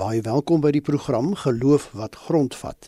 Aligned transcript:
Baie 0.00 0.22
welkom 0.24 0.62
by 0.64 0.70
die 0.72 0.80
program 0.80 1.34
Geloof 1.36 1.90
wat 1.92 2.14
grondvat. 2.16 2.86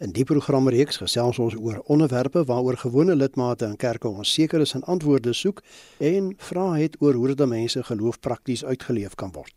In 0.00 0.14
die 0.16 0.24
programreeks 0.24 0.96
gesels 1.02 1.36
ons 1.44 1.56
oor 1.60 1.82
onderwerpe 1.92 2.40
waaroor 2.48 2.78
gewone 2.80 3.16
lidmate 3.16 3.66
in 3.68 3.76
kerke 3.76 4.08
onseker 4.08 4.64
is 4.64 4.72
en 4.72 4.86
antwoorde 4.88 5.34
soek 5.36 5.60
en 6.00 6.32
vra 6.48 6.70
het 6.78 6.96
oor 7.04 7.20
hoe 7.20 7.34
dit 7.34 7.44
mense 7.52 7.82
geloof 7.90 8.20
prakties 8.24 8.64
uitgeleef 8.64 9.14
kan 9.20 9.34
word. 9.36 9.52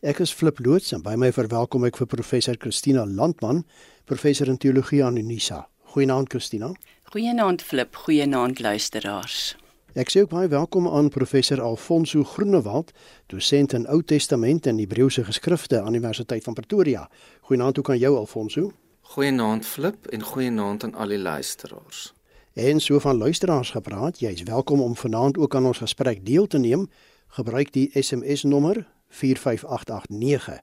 Ek 0.00 0.24
is 0.24 0.32
Flip 0.32 0.64
Loots 0.64 0.94
en 0.96 1.04
by 1.04 1.18
my 1.20 1.34
verwelkom 1.36 1.84
ek 1.84 2.00
vir 2.00 2.08
professor 2.08 2.56
Christina 2.56 3.04
Landman, 3.04 3.66
professor 4.08 4.48
in 4.48 4.56
teologie 4.56 5.04
aan 5.04 5.20
Unisa. 5.20 5.66
Goeienaand 5.92 6.32
Christina. 6.32 6.72
Goeienaand 7.12 7.60
Flip, 7.60 7.92
goeienaand 8.06 8.64
luisteraars. 8.64 9.50
Ek 9.98 10.06
sê 10.06 10.20
ook 10.22 10.30
baie 10.30 10.46
welkom 10.46 10.84
aan 10.86 11.08
professor 11.10 11.58
Alfonso 11.60 12.22
Groenewald, 12.24 12.92
dosent 13.26 13.72
in 13.74 13.88
Ou 13.90 14.02
Testament 14.06 14.66
en 14.70 14.78
Hebreëse 14.78 15.24
geskrifte 15.26 15.80
aan 15.80 15.96
Universiteit 15.98 16.44
van 16.46 16.54
Pretoria. 16.54 17.08
Goeienaand 17.40 17.78
ook 17.78 17.90
aan 17.90 17.98
jou 17.98 18.16
Alfonso. 18.16 18.70
Goeienaand 19.00 19.66
Flip 19.66 20.06
en 20.06 20.22
goeienaand 20.22 20.84
aan 20.84 20.94
al 20.94 21.08
die 21.08 21.18
luisteraars. 21.18 22.14
En 22.54 22.80
so 22.80 22.98
van 22.98 23.16
luisteraars 23.16 23.70
gepraat, 23.70 24.18
jy's 24.18 24.42
welkom 24.42 24.80
om 24.80 24.96
vanaand 24.96 25.38
ook 25.38 25.54
aan 25.54 25.66
ons 25.66 25.82
gesprek 25.82 26.26
deel 26.26 26.46
te 26.46 26.58
neem. 26.58 26.86
Gebruik 27.26 27.72
die 27.72 27.90
SMS 27.94 28.42
nommer 28.42 28.86
45889. 29.08 30.60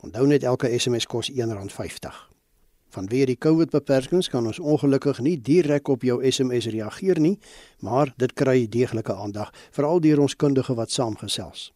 Onthou 0.00 0.26
net 0.26 0.42
elke 0.42 0.78
SMS 0.78 1.06
kos 1.06 1.30
R1.50. 1.30 2.29
Vanweer 2.90 3.28
die 3.30 3.38
COVID-beperkings 3.38 4.28
kan 4.32 4.46
ons 4.50 4.58
ongelukkig 4.58 5.20
nie 5.22 5.36
direk 5.38 5.88
op 5.88 6.02
jou 6.02 6.16
SMS 6.26 6.66
reageer 6.74 7.20
nie, 7.22 7.36
maar 7.86 8.10
dit 8.18 8.32
kry 8.34 8.64
deeglike 8.66 9.14
aandag, 9.14 9.52
veral 9.70 10.02
deur 10.02 10.24
ons 10.24 10.34
kundige 10.34 10.74
wat 10.74 10.90
saamgesels. 10.90 11.68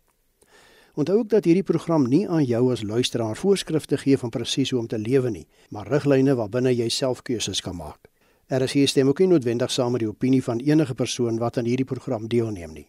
Onthou 0.98 1.20
ook 1.20 1.30
dat 1.30 1.46
hierdie 1.46 1.66
program 1.66 2.08
nie 2.10 2.24
aan 2.28 2.42
jou 2.46 2.72
as 2.72 2.82
luisteraar 2.82 3.38
voorskrifte 3.38 3.98
gee 4.02 4.18
van 4.18 4.30
presies 4.30 4.70
hoe 4.70 4.80
om 4.80 4.90
te 4.90 4.98
lewe 4.98 5.30
nie, 5.30 5.46
maar 5.70 5.90
riglyne 5.90 6.34
waarbinne 6.34 6.74
jy 6.74 6.88
self 6.90 7.22
keuses 7.22 7.62
kan 7.62 7.78
maak. 7.78 8.10
Er 8.46 8.62
is 8.62 8.74
hier 8.74 8.90
stem 8.90 9.08
ook 9.08 9.22
nie 9.22 9.30
noodwendig 9.30 9.70
saam 9.70 9.94
met 9.94 10.02
die 10.02 10.10
opinie 10.10 10.42
van 10.42 10.60
enige 10.66 10.94
persoon 10.94 11.38
wat 11.38 11.58
aan 11.58 11.70
hierdie 11.70 11.86
program 11.86 12.28
deelneem 12.28 12.74
nie. 12.74 12.88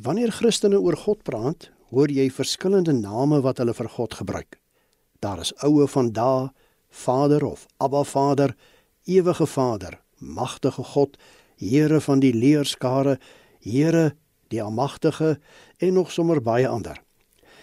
Wanneer 0.00 0.32
Christene 0.32 0.80
oor 0.80 0.96
God 0.96 1.22
praat, 1.22 1.70
hoor 1.92 2.08
jy 2.08 2.30
verskillende 2.32 2.96
name 2.96 3.40
wat 3.44 3.60
hulle 3.60 3.76
vir 3.76 3.88
God 3.88 4.14
gebruik. 4.14 4.56
Daar 5.20 5.40
is 5.40 5.52
oue 5.62 5.86
van 5.86 6.12
daai 6.12 6.50
Vader 6.92 7.44
of 7.44 7.66
Abba 7.76 8.04
Vader, 8.04 8.56
ewige 9.04 9.46
Vader, 9.46 10.00
magtige 10.18 10.84
God, 10.84 11.16
Here 11.56 12.00
van 12.00 12.20
die 12.20 12.34
leerskare, 12.34 13.18
Here 13.60 14.14
die 14.48 14.62
almagtige 14.62 15.38
en 15.78 15.92
nog 15.92 16.12
sommer 16.12 16.42
baie 16.42 16.68
ander. 16.68 17.00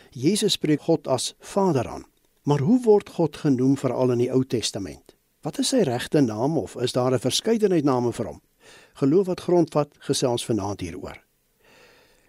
Jesus 0.09 0.58
spreek 0.58 0.81
God 0.81 1.08
as 1.08 1.36
Vader 1.39 1.88
aan. 1.88 2.05
Maar 2.44 2.59
hoe 2.59 2.81
word 2.83 3.09
God 3.09 3.38
genoem 3.38 3.77
veral 3.77 4.11
in 4.11 4.23
die 4.23 4.31
Ou 4.33 4.44
Testament? 4.44 5.13
Wat 5.45 5.59
is 5.61 5.69
sy 5.71 5.83
regte 5.86 6.21
naam 6.21 6.58
of 6.58 6.75
is 6.81 6.95
daar 6.97 7.14
'n 7.14 7.19
verskeidenheid 7.19 7.83
name 7.83 8.11
vir 8.14 8.25
hom? 8.25 8.41
Geloof 8.93 9.25
wat 9.25 9.39
grondvat 9.41 9.89
gesels 9.99 10.45
vanaand 10.45 10.81
hieroor. 10.81 11.23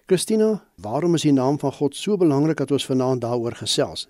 Christina, 0.07 0.65
waarom 0.77 1.15
is 1.15 1.23
die 1.23 1.33
naam 1.33 1.59
van 1.59 1.73
God 1.73 1.97
so 1.97 2.17
belangrik 2.17 2.57
dat 2.57 2.71
ons 2.71 2.87
vanaand 2.87 3.21
daaroor 3.21 3.55
gesels? 3.55 4.09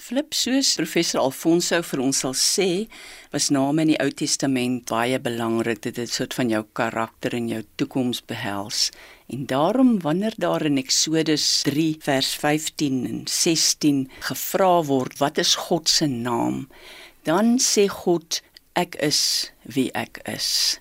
Flip 0.00 0.32
soos 0.32 0.70
professor 0.78 1.20
Alfonso 1.20 1.76
vir 1.84 2.00
ons 2.00 2.22
sal 2.22 2.32
sê, 2.32 2.86
was 3.34 3.50
name 3.52 3.82
in 3.84 3.90
die 3.92 3.98
Ou 4.00 4.08
Testament 4.16 4.88
baie 4.88 5.18
belangrik. 5.20 5.82
Dit 5.84 6.00
het 6.00 6.08
soort 6.14 6.32
van 6.38 6.48
jou 6.48 6.62
karakter 6.78 7.36
en 7.36 7.50
jou 7.50 7.60
toekoms 7.76 8.22
behels. 8.32 8.86
En 9.28 9.44
daarom 9.50 9.98
wanneer 10.00 10.32
daar 10.40 10.64
in 10.64 10.80
Eksodus 10.80 11.44
3 11.68 12.00
vers 12.06 12.32
15 12.40 13.02
en 13.10 13.20
16 13.28 14.06
gevra 14.30 14.72
word 14.88 15.20
wat 15.20 15.38
is 15.44 15.52
God 15.68 15.92
se 15.92 16.08
naam, 16.08 16.64
dan 17.28 17.58
sê 17.60 17.84
God 17.92 18.40
ek 18.80 18.96
is 19.04 19.20
wie 19.68 19.90
ek 19.92 20.22
is 20.30 20.80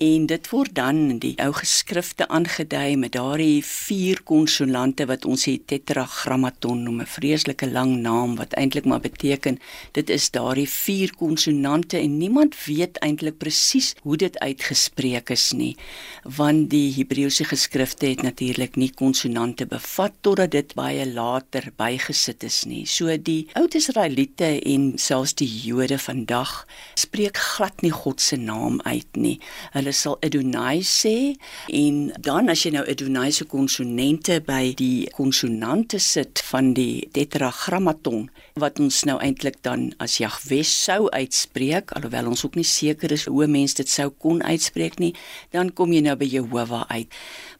en 0.00 0.26
dit 0.26 0.48
word 0.48 0.72
dan 0.74 0.98
in 1.12 1.18
die 1.20 1.34
ou 1.44 1.50
geskrifte 1.52 2.24
aangedui 2.32 2.96
met 2.96 3.12
daardie 3.12 3.60
vier 3.66 4.22
konsonante 4.24 5.04
wat 5.10 5.26
ons 5.28 5.44
die 5.44 5.58
tetragrammaton 5.72 6.84
noem 6.86 7.02
'n 7.02 7.12
vreeslike 7.16 7.68
lang 7.68 7.92
naam 8.00 8.36
wat 8.40 8.56
eintlik 8.56 8.86
maar 8.88 9.04
beteken 9.04 9.58
dit 9.92 10.10
is 10.10 10.30
daardie 10.30 10.68
vier 10.68 11.12
konsonante 11.16 11.98
en 11.98 12.18
niemand 12.18 12.56
weet 12.64 12.96
eintlik 13.04 13.36
presies 13.38 13.94
hoe 14.02 14.16
dit 14.16 14.38
uitgespreek 14.38 15.30
is 15.30 15.52
nie 15.52 15.76
want 16.24 16.70
die 16.70 16.92
Hebreëse 16.96 17.44
geskrifte 17.44 18.06
het 18.06 18.22
natuurlik 18.22 18.76
nie 18.76 18.90
konsonante 18.94 19.66
bevat 19.66 20.12
totdat 20.20 20.50
dit 20.50 20.74
baie 20.74 21.04
later 21.06 21.70
bygesit 21.76 22.44
is 22.44 22.64
nie. 22.64 22.86
So 22.86 23.16
die 23.16 23.48
ou 23.58 23.66
Israeliete 23.80 24.50
en 24.66 24.92
selfs 25.00 25.34
die 25.40 25.48
Jode 25.48 25.98
vandag 25.98 26.52
spreek 26.98 27.38
glad 27.40 27.82
nie 27.84 27.92
God 27.94 28.20
se 28.20 28.36
naam 28.36 28.80
uit 28.84 29.16
nie. 29.16 29.38
Hulle 29.74 29.89
hulle 29.90 29.98
sal 29.98 30.18
Adonai 30.22 30.82
sê. 30.86 31.34
En 31.68 32.12
dan 32.22 32.50
as 32.52 32.62
jy 32.64 32.72
nou 32.74 32.84
Adonai 32.86 33.30
se 33.34 33.46
konsonante 33.50 34.38
by 34.46 34.72
die 34.78 35.08
konsonante 35.16 35.98
sit 35.98 36.42
van 36.50 36.72
die 36.74 37.08
tetragrammaton 37.14 38.28
wat 38.60 38.80
ons 38.80 39.02
nou 39.08 39.18
eintlik 39.22 39.60
dan 39.66 39.90
as 40.02 40.18
Jahwe 40.20 40.62
sou 40.66 41.08
uitspreek 41.10 41.94
alhoewel 41.96 42.30
ons 42.30 42.44
ook 42.46 42.58
nie 42.58 42.66
seker 42.66 43.12
is 43.12 43.26
hoe 43.26 43.48
mense 43.50 43.78
dit 43.80 43.88
sou 43.88 44.10
kon 44.10 44.42
uitspreek 44.42 45.00
nie 45.00 45.12
dan 45.54 45.72
kom 45.74 45.92
jy 45.94 46.04
nou 46.04 46.16
by 46.20 46.28
Jehovah 46.28 46.86
uit. 46.90 47.10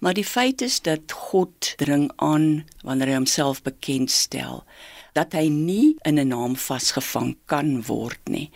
Maar 0.01 0.15
die 0.15 0.27
feit 0.27 0.63
is 0.63 0.81
dat 0.81 1.13
God 1.31 1.75
dring 1.81 2.11
aan 2.23 2.65
wanneer 2.87 3.15
hy 3.15 3.21
homself 3.23 3.63
bekendstel 3.67 4.63
dat 5.19 5.35
hy 5.35 5.49
nie 5.51 5.97
in 6.07 6.21
'n 6.21 6.31
naam 6.31 6.55
vasgevang 6.55 7.35
kan 7.47 7.83
word 7.83 8.21
nie 8.31 8.51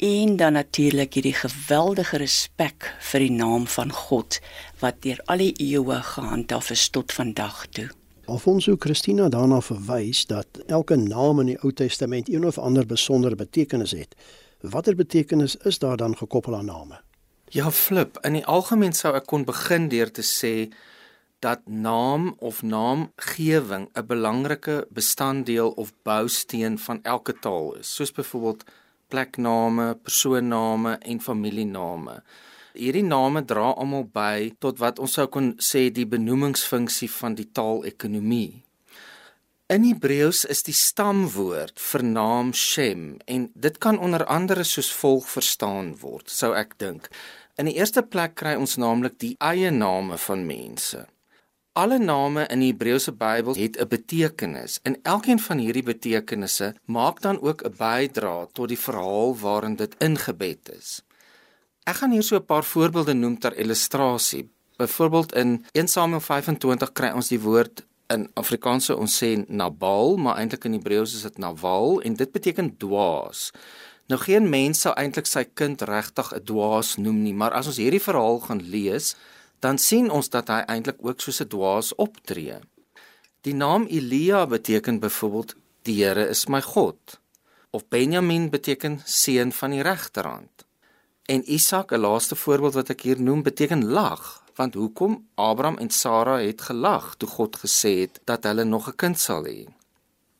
en 0.00 0.36
dan 0.36 0.52
natuurlik 0.52 1.14
hierdie 1.14 1.36
geweldige 1.36 2.16
respek 2.16 2.86
vir 3.10 3.20
die 3.20 3.32
naam 3.36 3.66
van 3.68 3.92
God 3.92 4.38
wat 4.80 5.02
deur 5.04 5.20
al 5.28 5.42
die 5.44 5.52
eeue 5.60 5.98
gehandhaaf 6.14 6.70
is 6.72 6.88
tot 6.88 7.12
vandag 7.12 7.66
toe. 7.76 7.90
Alfonso 8.24 8.76
Christina 8.78 9.28
daarna 9.28 9.60
verwys 9.60 10.24
dat 10.26 10.46
elke 10.66 10.96
naam 10.96 11.42
in 11.44 11.52
die 11.52 11.58
Ou 11.60 11.72
Testament 11.72 12.32
een 12.32 12.46
of 12.48 12.58
ander 12.58 12.86
besondere 12.86 13.36
betekenis 13.36 13.92
het. 13.92 14.16
Watter 14.60 14.96
betekenis 14.96 15.56
is 15.68 15.78
daar 15.78 15.96
dan 15.96 16.16
gekoppel 16.16 16.56
aan 16.56 16.70
name? 16.72 17.00
Ja, 17.50 17.70
flip. 17.70 18.18
In 18.24 18.38
die 18.38 18.46
algemeen 18.46 18.96
sou 18.96 19.12
ek 19.18 19.26
kon 19.26 19.44
begin 19.44 19.88
deur 19.92 20.08
te 20.08 20.24
sê 20.24 20.70
dat 21.44 21.60
naam 21.66 22.34
of 22.38 22.62
naamgewing 22.62 23.88
'n 23.92 24.06
belangrike 24.06 24.86
bestanddeel 24.88 25.70
of 25.70 25.92
bousteen 26.02 26.78
van 26.78 27.02
elke 27.02 27.38
taal 27.38 27.74
is. 27.74 27.94
Soos 27.94 28.12
byvoorbeeld 28.12 28.64
plekname, 29.10 29.92
persoonname 30.06 30.96
en 31.02 31.20
familiename. 31.20 32.20
Hierdie 32.78 33.04
name 33.04 33.42
dra 33.42 33.72
almal 33.74 34.06
by 34.14 34.52
tot 34.62 34.78
wat 34.78 35.02
ons 35.02 35.18
sou 35.18 35.26
kon 35.26 35.52
sê 35.58 35.88
die 35.90 36.06
benoemingsfunksie 36.06 37.10
van 37.18 37.34
die 37.38 37.48
taalekonomie. 37.50 38.62
In 39.70 39.84
Hebreëus 39.86 40.44
is 40.50 40.64
die 40.66 40.74
stamwoord 40.74 41.78
vir 41.78 42.02
naam 42.06 42.54
Shem 42.54 43.04
en 43.30 43.50
dit 43.54 43.76
kan 43.78 44.00
onder 44.02 44.24
andere 44.26 44.64
soos 44.66 44.90
volg 45.02 45.28
verstaan 45.30 45.92
word, 46.00 46.26
sou 46.30 46.50
ek 46.58 46.74
dink. 46.82 47.06
In 47.58 47.70
die 47.70 47.76
eerste 47.78 48.02
plek 48.02 48.34
kry 48.40 48.56
ons 48.58 48.78
naamlik 48.82 49.18
die 49.22 49.36
eie 49.38 49.70
name 49.70 50.18
van 50.18 50.46
mense. 50.48 51.04
Alle 51.72 52.00
name 52.02 52.48
in 52.50 52.64
die 52.64 52.72
Hebreëse 52.72 53.12
Bybel 53.14 53.54
het 53.54 53.76
'n 53.78 53.88
betekenis 53.88 54.80
en 54.82 54.98
elkeen 55.02 55.38
van 55.38 55.58
hierdie 55.58 55.82
betekenisse 55.82 56.74
maak 56.84 57.20
dan 57.20 57.40
ook 57.40 57.62
'n 57.62 57.74
bydrae 57.76 58.48
tot 58.52 58.68
die 58.68 58.78
verhaal 58.78 59.36
waarin 59.36 59.76
dit 59.76 59.94
ingebed 59.98 60.70
is. 60.78 61.02
Ek 61.84 61.96
gaan 61.96 62.10
hier 62.10 62.22
so 62.22 62.36
'n 62.36 62.44
paar 62.44 62.64
voorbeelde 62.64 63.12
noem 63.12 63.38
ter 63.38 63.56
illustrasie. 63.56 64.50
Byvoorbeeld 64.76 65.34
in 65.34 65.64
1 65.72 65.88
Samuel 65.88 66.20
25 66.20 66.92
kry 66.92 67.10
ons 67.10 67.28
die 67.28 67.40
woord 67.40 67.86
in 68.08 68.30
Afrikaanse 68.34 68.96
ons 68.96 69.22
sê 69.22 69.44
Nabal, 69.48 70.16
maar 70.16 70.36
eintlik 70.36 70.64
in 70.64 70.72
Hebreëus 70.72 71.14
is 71.14 71.22
dit 71.22 71.38
Naval 71.38 72.00
en 72.00 72.14
dit 72.14 72.32
beteken 72.32 72.76
dwaas. 72.76 73.50
Nou 74.06 74.20
geen 74.20 74.48
mens 74.48 74.80
sou 74.80 74.94
eintlik 74.94 75.26
sy 75.26 75.44
kind 75.54 75.82
regtig 75.82 76.32
'n 76.34 76.44
dwaas 76.44 76.96
noem 76.96 77.22
nie, 77.22 77.34
maar 77.34 77.52
as 77.52 77.66
ons 77.66 77.76
hierdie 77.76 78.02
verhaal 78.02 78.40
gaan 78.40 78.62
lees, 78.62 79.14
dan 79.60 79.78
sien 79.78 80.10
ons 80.10 80.28
dat 80.28 80.48
hy 80.48 80.60
eintlik 80.66 80.98
ook 81.00 81.20
soos 81.20 81.40
'n 81.40 81.48
dwaas 81.48 81.94
optree. 81.94 82.58
Die 83.40 83.54
naam 83.54 83.86
Elia 83.86 84.46
beteken 84.46 84.98
byvoorbeeld 85.00 85.54
die 85.82 86.04
Here 86.04 86.28
is 86.28 86.46
my 86.46 86.60
God 86.60 87.20
of 87.70 87.88
Benjamin 87.88 88.50
beteken 88.50 89.00
seun 89.04 89.52
van 89.52 89.70
die 89.70 89.82
regterhand. 89.82 90.66
En 91.24 91.52
Isak, 91.52 91.92
'n 91.92 92.00
laaste 92.00 92.36
voorbeeld 92.36 92.74
wat 92.74 92.88
ek 92.88 93.00
hier 93.00 93.20
noem, 93.20 93.42
beteken 93.42 93.84
lag, 93.84 94.42
want 94.54 94.74
hoekom 94.74 95.26
Abraham 95.34 95.78
en 95.78 95.90
Sara 95.90 96.38
het 96.38 96.60
gelag 96.60 97.14
toe 97.16 97.28
God 97.28 97.56
gesê 97.56 97.92
het 98.00 98.20
dat 98.24 98.44
hulle 98.44 98.64
nog 98.64 98.88
'n 98.88 98.96
kind 98.96 99.18
sal 99.18 99.44
hê. 99.44 99.66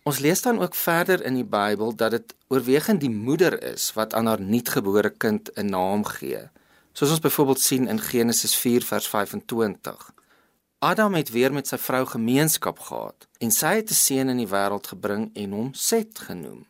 Ons 0.03 0.19
lees 0.19 0.43
dan 0.43 0.59
ook 0.59 0.75
verder 0.75 1.25
in 1.25 1.35
die 1.35 1.45
Bybel 1.45 1.95
dat 1.97 2.11
dit 2.11 2.35
oorwegend 2.49 3.01
die 3.01 3.11
moeder 3.11 3.63
is 3.63 3.93
wat 3.93 4.15
aan 4.15 4.27
haar 4.27 4.41
nuutgebore 4.41 5.11
kind 5.11 5.51
'n 5.55 5.67
naam 5.67 6.05
gee. 6.05 6.49
Soos 7.00 7.14
ons 7.14 7.23
byvoorbeeld 7.25 7.61
sien 7.61 7.87
in 7.88 8.00
Genesis 8.00 8.52
4 8.61 8.85
vers 8.85 9.06
25. 9.08 10.11
Adam 10.79 11.14
het 11.14 11.31
weer 11.32 11.52
met 11.52 11.69
sy 11.70 11.79
vrou 11.81 12.02
gemeenskap 12.05 12.81
gehad 12.88 13.25
en 13.41 13.52
sy 13.56 13.70
het 13.79 13.91
'n 13.91 13.97
seun 13.97 14.29
in 14.29 14.41
die 14.43 14.50
wêreld 14.50 14.91
gebring 14.93 15.31
en 15.32 15.52
hom 15.56 15.70
Set 15.73 16.19
genoem. 16.19 16.67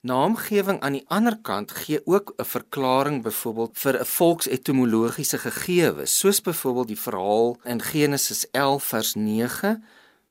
Naamgewing 0.00 0.80
aan 0.80 0.92
die 0.92 1.04
ander 1.06 1.36
kant 1.38 1.70
gee 1.70 2.00
ook 2.04 2.34
'n 2.36 2.44
verklaring 2.44 3.22
byvoorbeeld 3.22 3.78
vir 3.78 4.00
'n 4.00 4.04
volksetimologiese 4.04 5.38
gegewe, 5.38 6.06
soos 6.06 6.40
byvoorbeeld 6.40 6.88
die 6.88 7.00
verhaal 7.06 7.56
in 7.64 7.82
Genesis 7.82 8.50
11 8.50 8.84
vers 8.84 9.14
9. 9.14 9.84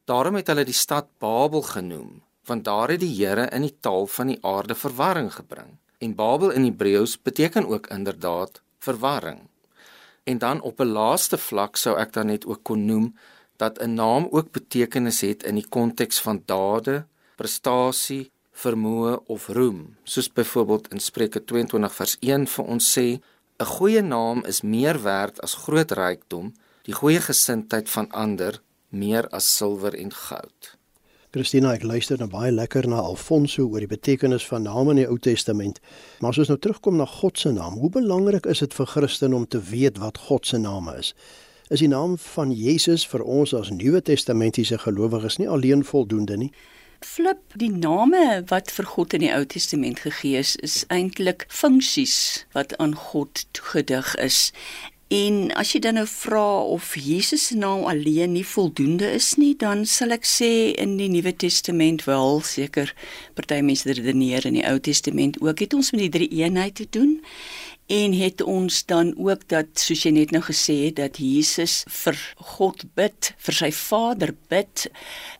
Daarom 0.05 0.35
het 0.35 0.47
hulle 0.47 0.65
die 0.65 0.81
stad 0.85 1.07
Babel 1.17 1.61
genoem, 1.61 2.21
want 2.45 2.63
daar 2.63 2.89
het 2.89 2.99
die 2.99 3.25
Here 3.25 3.47
in 3.49 3.61
die 3.61 3.77
taal 3.79 4.07
van 4.07 4.27
die 4.27 4.43
aarde 4.43 4.75
verwarring 4.75 5.33
gebring. 5.33 5.77
En 5.97 6.15
Babel 6.15 6.49
in 6.49 6.63
Hebreëus 6.63 7.21
beteken 7.21 7.67
ook 7.67 7.87
inderdaad 7.87 8.61
verwarring. 8.81 9.47
En 10.23 10.37
dan 10.37 10.61
op 10.61 10.79
'n 10.79 10.93
laaste 10.99 11.37
vlak 11.37 11.75
sou 11.75 11.97
ek 11.97 12.13
dan 12.13 12.25
net 12.25 12.45
ook 12.45 12.63
kon 12.63 12.85
noem 12.85 13.15
dat 13.55 13.79
'n 13.79 13.93
naam 13.93 14.27
ook 14.31 14.51
betekenis 14.51 15.21
het 15.21 15.43
in 15.43 15.55
die 15.55 15.69
konteks 15.69 16.21
van 16.21 16.43
dade, 16.45 17.05
prestasie, 17.35 18.31
vermoë 18.51 19.19
of 19.25 19.47
roem. 19.47 19.95
Soos 20.03 20.29
byvoorbeeld 20.33 20.91
in 20.93 20.99
Spreuke 20.99 21.43
22 21.45 21.95
vers 21.95 22.17
1 22.19 22.47
vir 22.47 22.65
ons 22.65 22.97
sê, 22.97 23.07
'n 23.59 23.65
goeie 23.65 24.01
naam 24.01 24.45
is 24.45 24.61
meer 24.61 25.01
werd 25.01 25.41
as 25.41 25.53
groot 25.53 25.91
rykdom, 25.91 26.53
die 26.83 26.93
goeie 26.93 27.21
gesindheid 27.21 27.89
van 27.89 28.11
ander 28.11 28.61
meer 28.89 29.29
as 29.29 29.57
silwer 29.57 29.93
en 29.95 30.13
goud. 30.13 30.77
Christina, 31.31 31.69
ek 31.77 31.85
luister 31.87 32.19
nou 32.19 32.25
baie 32.27 32.49
lekker 32.51 32.89
na 32.91 32.97
Alfonso 32.99 33.63
oor 33.63 33.79
die 33.79 33.87
betekenis 33.87 34.43
van 34.49 34.65
name 34.67 34.91
in 34.91 34.97
die 34.99 35.05
Ou 35.07 35.15
Testament. 35.15 35.77
Maar 36.19 36.33
as 36.33 36.41
ons 36.43 36.49
nou 36.51 36.57
terugkom 36.59 36.97
na 36.99 37.05
God 37.07 37.39
se 37.39 37.53
naam, 37.55 37.77
hoe 37.79 37.87
belangrik 37.93 38.49
is 38.51 38.59
dit 38.59 38.75
vir 38.75 38.89
Christen 38.91 39.37
om 39.37 39.45
te 39.47 39.61
weet 39.69 40.01
wat 40.03 40.19
God 40.27 40.49
se 40.49 40.59
naam 40.59 40.89
is? 40.91 41.13
Is 41.71 41.79
die 41.79 41.87
naam 41.87 42.17
van 42.19 42.51
Jesus 42.51 43.07
vir 43.07 43.23
ons 43.23 43.55
as 43.55 43.71
Nuwe 43.71 44.03
Testamentiese 44.03 44.81
gelowiges 44.83 45.39
nie 45.39 45.47
alleen 45.47 45.87
voldoende 45.87 46.35
nie? 46.35 46.51
Flip, 46.99 47.39
die 47.55 47.71
name 47.71 48.43
wat 48.51 48.75
vir 48.75 48.91
God 48.91 49.15
in 49.15 49.23
die 49.23 49.31
Ou 49.31 49.45
Testament 49.47 50.03
gegee 50.03 50.43
is, 50.43 50.57
is 50.59 50.81
eintlik 50.91 51.47
funksies 51.47 52.43
wat 52.51 52.75
aan 52.75 52.91
God 53.07 53.45
toegedig 53.55 54.17
is. 54.19 54.49
En 55.11 55.49
as 55.59 55.73
jy 55.73 55.81
dan 55.83 55.97
nou 55.99 56.05
vra 56.07 56.63
of 56.71 56.93
Jesus 56.95 57.49
se 57.49 57.57
naam 57.59 57.83
alleen 57.91 58.31
nie 58.31 58.45
voldoende 58.47 59.09
is 59.11 59.33
nie, 59.35 59.57
dan 59.59 59.83
sal 59.83 60.15
ek 60.15 60.23
sê 60.23 60.71
in 60.79 60.93
die 60.95 61.09
Nuwe 61.11 61.33
Testament 61.35 62.05
wel 62.07 62.39
seker 62.47 62.93
party 63.35 63.59
mense 63.59 63.91
redeneer 63.91 64.47
in 64.47 64.55
die 64.55 64.63
Ou 64.69 64.77
Testament 64.79 65.35
ook 65.43 65.65
het 65.65 65.75
ons 65.75 65.91
met 65.91 66.05
die 66.05 66.13
drie 66.15 66.29
eenheid 66.39 66.79
te 66.79 66.87
doen 66.95 67.17
en 67.91 68.13
het 68.15 68.41
ons 68.41 68.85
dan 68.85 69.11
ook 69.19 69.41
dat 69.51 69.67
soos 69.75 70.05
jy 70.05 70.13
net 70.15 70.31
nou 70.31 70.39
gesê 70.45 70.77
het 70.85 70.95
dat 70.95 71.17
Jesus 71.19 71.81
vir 71.91 72.15
God 72.55 72.85
bid, 72.95 73.31
vir 73.43 73.57
sy 73.57 73.67
Vader 73.75 74.31
bid. 74.53 74.85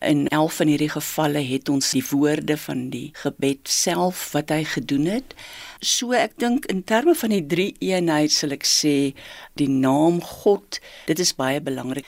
In 0.04 0.26
11 0.28 0.58
van 0.60 0.72
hierdie 0.74 0.90
gevalle 0.92 1.44
het 1.48 1.72
ons 1.72 1.94
die 1.96 2.04
woorde 2.10 2.58
van 2.60 2.90
die 2.92 3.14
gebed 3.22 3.72
self 3.72 4.26
wat 4.36 4.52
hy 4.52 4.66
gedoen 4.68 5.08
het. 5.14 5.36
So 5.80 6.12
ek 6.18 6.36
dink 6.44 6.68
in 6.74 6.84
terme 6.84 7.16
van 7.16 7.32
die 7.32 7.46
drie 7.54 7.70
eenheid 7.80 8.36
sal 8.36 8.52
ek 8.58 8.68
sê 8.68 9.14
die 9.56 9.70
naam 9.72 10.20
God, 10.20 10.82
dit 11.08 11.24
is 11.24 11.32
baie 11.40 11.64
belangrik. 11.64 12.06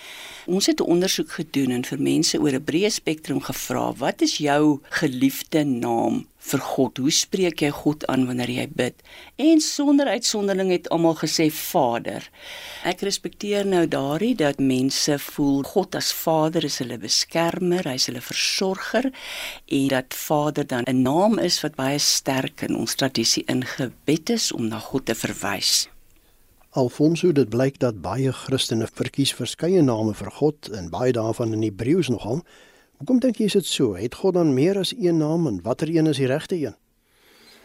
Ons 0.52 0.68
het 0.68 0.84
'n 0.84 0.92
ondersoek 0.92 1.32
gedoen 1.40 1.72
en 1.72 1.84
vir 1.88 2.00
mense 2.00 2.38
oor 2.38 2.52
'n 2.52 2.68
breë 2.68 2.92
spektrum 2.92 3.40
gevra, 3.40 3.96
wat 3.96 4.22
is 4.22 4.38
jou 4.38 4.82
geliefde 4.90 5.64
naam 5.64 6.26
vir 6.44 6.64
God? 6.64 7.00
Hoe 7.00 7.14
spreek 7.14 7.64
jy 7.64 7.70
God 7.74 8.06
aan 8.12 8.26
wanneer 8.28 8.52
jy 8.52 8.66
bid? 8.76 9.00
En 9.42 9.62
sonder 9.64 10.12
uitsondering 10.12 10.72
het 10.74 10.90
almal 10.94 11.16
gesê 11.22 11.48
Vader. 11.54 12.28
Ek 12.88 13.06
respekteer 13.08 13.68
nou 13.68 13.86
daardie 13.88 14.34
dat 14.40 14.60
mense 14.60 15.18
voel 15.30 15.64
God 15.68 15.96
as 16.00 16.12
Vader 16.16 16.68
is 16.68 16.82
hulle 16.84 17.00
beskermer, 17.02 17.88
hy's 17.88 18.10
hulle 18.12 18.24
versorger 18.24 19.10
en 19.10 19.88
dat 19.94 20.14
Vader 20.18 20.68
dan 20.68 20.84
'n 20.88 21.02
naam 21.02 21.40
is 21.40 21.62
wat 21.64 21.76
baie 21.76 22.00
sterk 22.00 22.62
in 22.68 22.76
ons 22.76 22.96
tradisie 22.96 23.44
ingebed 23.48 24.30
is 24.30 24.52
om 24.52 24.68
na 24.68 24.80
God 24.80 25.06
te 25.06 25.16
verwys. 25.16 25.88
Alfonso 26.74 27.32
dit 27.32 27.50
blyk 27.50 27.76
dat 27.80 28.02
baie 28.02 28.32
Christene 28.34 28.88
verkies 28.90 29.34
verskeie 29.38 29.82
name 29.86 30.14
vir 30.18 30.32
God 30.32 30.70
en 30.74 30.90
baie 30.90 31.12
daarvan 31.14 31.54
in 31.54 31.62
Hebreëus 31.62 32.10
nogal. 32.10 32.42
Hoekom 33.04 33.20
dink 33.20 33.42
jy 33.42 33.50
is 33.50 33.56
dit 33.58 33.68
so? 33.68 33.98
Het 34.00 34.14
God 34.16 34.38
dan 34.38 34.54
meer 34.56 34.78
as 34.80 34.94
een 34.96 35.18
naam 35.20 35.44
en 35.50 35.58
watter 35.66 35.90
een 35.92 36.08
is 36.08 36.22
die 36.22 36.28
regte 36.32 36.56
een? 36.56 36.76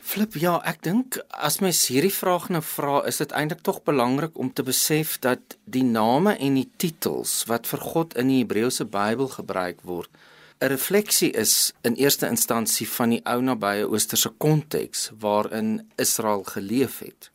Flip, 0.03 0.35
ja, 0.35 0.57
ek 0.67 0.81
dink 0.83 1.21
as 1.31 1.61
mens 1.63 1.85
hierdie 1.87 2.11
vraag 2.11 2.49
nou 2.51 2.59
vra, 2.67 3.05
is 3.07 3.21
dit 3.23 3.31
eintlik 3.39 3.61
tog 3.63 3.79
belangrik 3.87 4.35
om 4.35 4.51
te 4.51 4.65
besef 4.67 5.13
dat 5.23 5.55
die 5.63 5.85
name 5.87 6.35
en 6.43 6.57
die 6.59 6.67
titels 6.83 7.45
wat 7.47 7.71
vir 7.71 7.85
God 7.93 8.17
in 8.19 8.33
die 8.33 8.41
Hebreëse 8.41 8.89
Bybel 8.91 9.31
gebruik 9.37 9.87
word, 9.87 10.11
'n 10.59 10.73
refleksie 10.75 11.31
is 11.31 11.71
in 11.87 11.95
eerste 11.95 12.27
instansie 12.27 12.89
van 12.97 13.15
die 13.15 13.23
ou 13.23 13.39
nabye 13.39 13.87
Oosterse 13.87 14.35
konteks 14.43 15.13
waarin 15.21 15.87
Israel 15.97 16.43
geleef 16.43 16.99
het. 16.99 17.31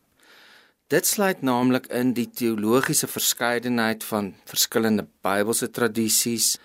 Dit 0.91 1.07
sluit 1.07 1.41
naamlik 1.41 1.87
in 1.87 2.11
die 2.13 2.27
teologiese 2.27 3.07
verskeidenheid 3.07 4.03
van 4.03 4.33
verskillende 4.43 5.07
Bybelse 5.21 5.71
tradisies, 5.71 6.59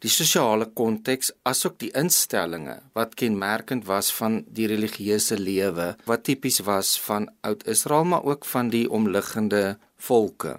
die 0.00 0.08
sosiale 0.08 0.64
konteks 0.80 1.28
asook 1.48 1.76
die 1.82 1.90
instellings 2.02 2.80
wat 2.96 3.16
kenmerkend 3.20 3.84
was 3.88 4.08
van 4.16 4.40
die 4.48 4.68
religieuse 4.70 5.36
lewe 5.36 5.90
wat 6.08 6.24
tipies 6.24 6.62
was 6.64 6.94
van 7.04 7.28
Oud-Israel 7.44 8.08
maar 8.12 8.24
ook 8.24 8.48
van 8.48 8.70
die 8.72 8.86
omliggende 8.90 9.76
volke. 9.96 10.56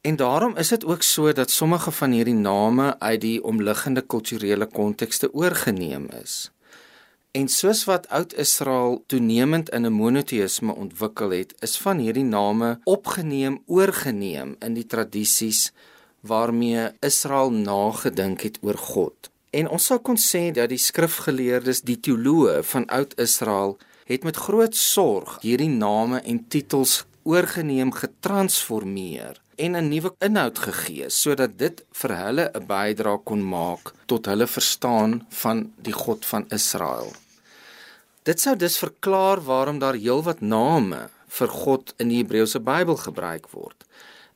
En 0.00 0.16
daarom 0.16 0.56
is 0.56 0.68
dit 0.68 0.84
ook 0.84 1.02
so 1.02 1.32
dat 1.32 1.50
sommige 1.50 1.90
van 1.90 2.10
hierdie 2.10 2.36
name 2.36 2.98
uit 2.98 3.20
die 3.20 3.44
omliggende 3.44 4.00
kulturele 4.00 4.66
kontekste 4.66 5.32
oorgeneem 5.34 6.06
is. 6.22 6.50
En 7.30 7.48
soos 7.48 7.84
wat 7.84 8.08
Oud-Israel 8.08 9.02
toenemend 9.06 9.70
in 9.70 9.86
'n 9.86 9.92
monoteïsme 9.92 10.74
ontwikkel 10.74 11.30
het, 11.30 11.54
is 11.60 11.76
van 11.76 11.98
hierdie 11.98 12.24
name 12.24 12.80
opgeneem, 12.84 13.62
oorgeneem 13.66 14.56
in 14.58 14.74
die 14.74 14.86
tradisies 14.86 15.72
waarmee 16.20 16.90
Israel 17.00 17.50
nagedink 17.50 18.40
het 18.40 18.58
oor 18.60 18.78
God. 18.78 19.30
En 19.50 19.68
ons 19.68 19.84
sou 19.84 19.98
kon 19.98 20.16
sê 20.20 20.50
dat 20.52 20.68
die 20.68 20.80
skrifgeleerdes, 20.80 21.82
die 21.82 22.00
teoloë 22.00 22.62
van 22.62 22.86
Oud-Israel 22.86 23.78
het 24.08 24.24
met 24.24 24.36
groot 24.36 24.76
sorg 24.76 25.38
hierdie 25.40 25.72
name 25.72 26.20
en 26.24 26.44
titels 26.48 27.04
oorgeneem, 27.28 27.92
getransformeer 27.92 29.40
en 29.56 29.76
'n 29.76 29.88
nuwe 29.88 30.14
inhoud 30.18 30.58
gegee 30.58 31.08
sodat 31.10 31.58
dit 31.58 31.84
vir 32.00 32.12
hulle 32.24 32.50
'n 32.54 32.66
bydrae 32.66 33.18
kon 33.24 33.42
maak 33.48 33.92
tot 34.06 34.26
hulle 34.26 34.46
verstaan 34.46 35.26
van 35.28 35.72
die 35.76 35.92
God 35.92 36.26
van 36.26 36.44
Israel. 36.58 37.10
Dit 38.22 38.40
sou 38.40 38.56
dus 38.56 38.78
verklaar 38.78 39.40
waarom 39.40 39.78
daar 39.78 39.94
heelwat 39.94 40.40
name 40.40 41.10
vir 41.28 41.48
God 41.48 41.94
in 41.96 42.08
die 42.08 42.18
Hebreëse 42.22 42.60
Bybel 42.60 42.96
gebruik 42.96 43.46
word. 43.50 43.84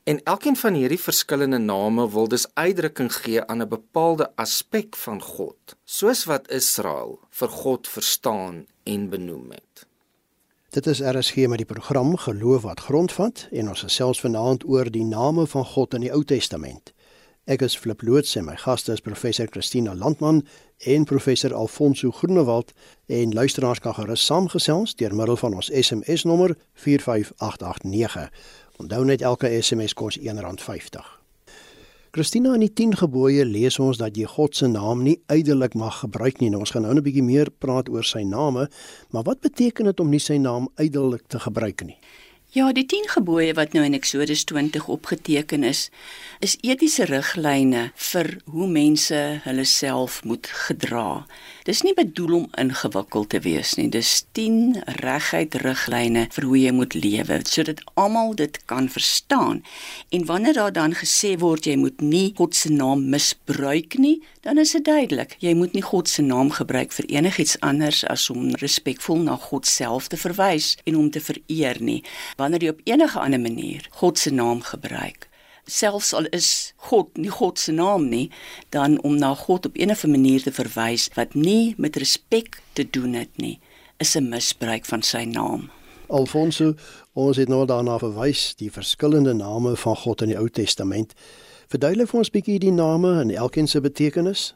En 0.03 0.23
elkeen 0.23 0.55
van 0.55 0.73
hierdie 0.73 0.99
verskillende 0.99 1.57
name 1.57 2.09
wil 2.11 2.27
dus 2.27 2.47
uitdrukking 2.53 3.15
gee 3.15 3.45
aan 3.45 3.61
'n 3.61 3.67
bepaalde 3.67 4.35
aspek 4.35 4.95
van 4.95 5.21
God, 5.21 5.75
soos 5.83 6.23
wat 6.23 6.49
Israel 6.49 7.19
vir 7.29 7.49
God 7.49 7.87
verstaan 7.87 8.65
en 8.83 9.09
benoem 9.09 9.51
het. 9.51 9.87
Dit 10.69 10.87
is 10.87 10.99
RSG 10.99 11.35
met 11.35 11.57
die 11.57 11.65
program 11.65 12.17
Geloof 12.17 12.61
wat 12.61 12.79
grondvat 12.79 13.47
en 13.51 13.67
ons 13.69 13.79
gesels 13.79 14.19
vanaand 14.19 14.67
oor 14.67 14.91
die 14.91 15.03
name 15.03 15.47
van 15.47 15.65
God 15.65 15.93
in 15.93 16.01
die 16.01 16.11
Ou 16.11 16.23
Testament. 16.23 16.93
Ek 17.43 17.61
is 17.61 17.77
Flip 17.77 18.01
Loots 18.01 18.35
en 18.35 18.45
my 18.45 18.55
gaste 18.55 18.91
is 18.91 19.01
professor 19.03 19.47
Christina 19.51 19.95
Landman 19.95 20.45
en 20.77 21.03
professor 21.03 21.53
Alfonso 21.53 22.11
Groenewald 22.11 22.71
en 23.05 23.33
luisteraars 23.33 23.79
kan 23.79 23.93
gerus 23.93 24.25
saamgesels 24.25 24.95
deur 24.95 25.15
middel 25.15 25.35
van 25.37 25.53
ons 25.53 25.67
SMS 25.67 26.23
nommer 26.23 26.55
45889. 26.73 28.29
Onthou 28.81 29.03
net 29.05 29.21
elke 29.21 29.49
SMS 29.61 29.93
kos 29.93 30.17
R1.50. 30.17 31.03
Christina 32.13 32.53
in 32.53 32.61
die 32.61 32.73
10 32.73 32.99
gebooie 32.99 33.41
lees 33.45 33.79
ons 33.81 33.97
dat 33.97 34.17
jy 34.17 34.27
God 34.29 34.53
se 34.53 34.67
naam 34.69 35.01
nie 35.01 35.15
uitelik 35.33 35.73
mag 35.73 36.03
gebruik 36.03 36.41
nie. 36.41 36.51
Nou, 36.53 36.59
ons 36.61 36.69
gaan 36.69 36.85
nou 36.85 36.93
'n 36.93 37.01
bietjie 37.01 37.23
meer 37.25 37.49
praat 37.49 37.89
oor 37.89 38.03
sy 38.03 38.21
name, 38.21 38.69
maar 39.09 39.23
wat 39.23 39.41
beteken 39.41 39.85
dit 39.85 39.99
om 39.99 40.09
nie 40.09 40.19
sy 40.19 40.37
naam 40.37 40.69
uitelik 40.77 41.27
te 41.27 41.39
gebruik 41.39 41.81
nie? 41.81 41.97
Ja, 42.53 42.67
die 42.69 42.85
10 42.85 43.07
gebooie 43.09 43.55
wat 43.57 43.71
nou 43.73 43.81
in 43.81 43.95
Eksodus 43.97 44.43
20 44.45 44.85
opgeteken 44.93 45.63
is, 45.65 45.87
is 46.37 46.53
etiese 46.61 47.07
riglyne 47.09 47.87
vir 48.11 48.27
hoe 48.53 48.67
mense 48.69 49.21
hulle 49.41 49.63
self 49.65 50.19
moet 50.21 50.45
gedra. 50.67 51.23
Dis 51.65 51.81
nie 51.81 51.95
bedoel 51.97 52.35
om 52.35 52.45
ingewikkeld 52.61 53.31
te 53.31 53.39
wees 53.41 53.71
nie. 53.79 53.87
Dis 53.89 54.11
10 54.37 54.83
reguit 54.99 55.57
riglyne 55.63 56.27
vir 56.35 56.45
hoe 56.45 56.59
jy 56.59 56.75
moet 56.77 56.93
lewe 56.93 57.39
sodat 57.49 57.81
almal 57.97 58.35
dit 58.37 58.59
kan 58.69 58.85
verstaan. 58.85 59.63
En 60.13 60.27
wanneer 60.29 60.59
daar 60.59 60.75
dan 60.77 60.93
gesê 60.99 61.33
word 61.41 61.65
jy 61.65 61.79
moet 61.81 62.05
nie 62.05 62.35
God 62.37 62.53
se 62.53 62.69
naam 62.69 63.07
misbruik 63.09 63.97
nie, 63.97 64.19
dan 64.45 64.61
is 64.61 64.75
dit 64.77 64.85
duidelik. 64.85 65.37
Jy 65.41 65.55
moet 65.57 65.73
nie 65.73 65.81
God 65.81 66.11
se 66.11 66.21
naam 66.21 66.53
gebruik 66.53 66.93
vir 66.93 67.09
enigiets 67.17 67.57
anders 67.65 68.03
as 68.11 68.29
om 68.29 68.53
respekvol 68.61 69.25
na 69.25 69.39
God 69.49 69.65
self 69.65 70.11
te 70.13 70.21
verwys 70.21 70.75
en 70.85 71.01
hom 71.01 71.09
te 71.09 71.23
vereer 71.23 71.81
nie. 71.81 72.03
Wanneer 72.43 72.63
jy 72.65 72.71
op 72.73 72.81
enige 72.83 73.19
ander 73.19 73.39
manier 73.39 73.85
God 73.99 74.19
se 74.19 74.31
naam 74.35 74.61
gebruik, 74.67 75.29
selfs 75.63 76.09
al 76.13 76.25
is 76.35 76.73
God 76.89 77.15
nie 77.15 77.31
God 77.31 77.59
se 77.59 77.71
naam 77.71 78.09
nie, 78.11 78.25
dan 78.75 78.97
om 79.07 79.15
na 79.15 79.29
God 79.45 79.65
op 79.65 79.77
'n 79.77 79.91
of 79.91 80.03
'n 80.03 80.11
manier 80.11 80.43
te 80.43 80.51
verwys 80.51 81.07
wat 81.15 81.33
nie 81.33 81.73
met 81.77 81.95
respek 81.95 82.59
te 82.73 82.89
doen 82.89 83.13
het 83.13 83.37
nie, 83.37 83.59
is 83.97 84.15
'n 84.15 84.29
misbruik 84.29 84.85
van 84.85 85.01
sy 85.01 85.23
naam. 85.23 85.69
Alfonso, 86.07 86.73
ons 87.13 87.37
het 87.37 87.47
nou 87.47 87.65
daarna 87.65 87.97
verwys 87.97 88.55
die 88.55 88.71
verskillende 88.71 89.33
name 89.33 89.75
van 89.75 89.95
God 89.95 90.21
in 90.21 90.27
die 90.27 90.37
Ou 90.37 90.49
Testament. 90.49 91.13
Verduidelik 91.67 92.09
vir 92.09 92.17
ons 92.19 92.29
bietjie 92.29 92.59
die 92.59 92.71
name 92.71 93.19
en 93.21 93.31
elkeen 93.31 93.67
se 93.67 93.81
betekenis. 93.81 94.53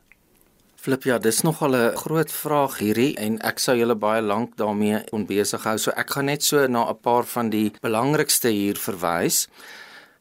Flip, 0.87 1.03
ja, 1.03 1.17
dis 1.19 1.41
nogal 1.43 1.75
'n 1.75 1.97
groot 1.99 2.31
vraag 2.31 2.77
hierdie 2.79 3.13
en 3.19 3.33
ek 3.43 3.59
sou 3.59 3.75
julle 3.75 3.95
baie 3.95 4.21
lank 4.21 4.55
daarmee 4.55 5.03
onbesig 5.11 5.63
hou. 5.63 5.77
So 5.77 5.91
ek 5.91 6.09
gaan 6.09 6.25
net 6.25 6.43
so 6.43 6.67
na 6.67 6.87
'n 6.89 7.01
paar 7.01 7.25
van 7.25 7.49
die 7.49 7.73
belangrikste 7.81 8.47
hier 8.47 8.75
verwys. 8.75 9.47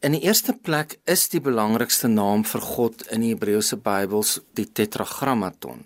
In 0.00 0.12
die 0.12 0.22
eerste 0.22 0.52
plek 0.52 0.98
is 1.06 1.28
die 1.28 1.40
belangrikste 1.40 2.08
naam 2.08 2.44
vir 2.44 2.60
God 2.60 3.06
in 3.12 3.20
die 3.20 3.34
Hebreëse 3.34 3.76
Bybels 3.76 4.40
die 4.54 4.66
tetragrammaton. 4.72 5.84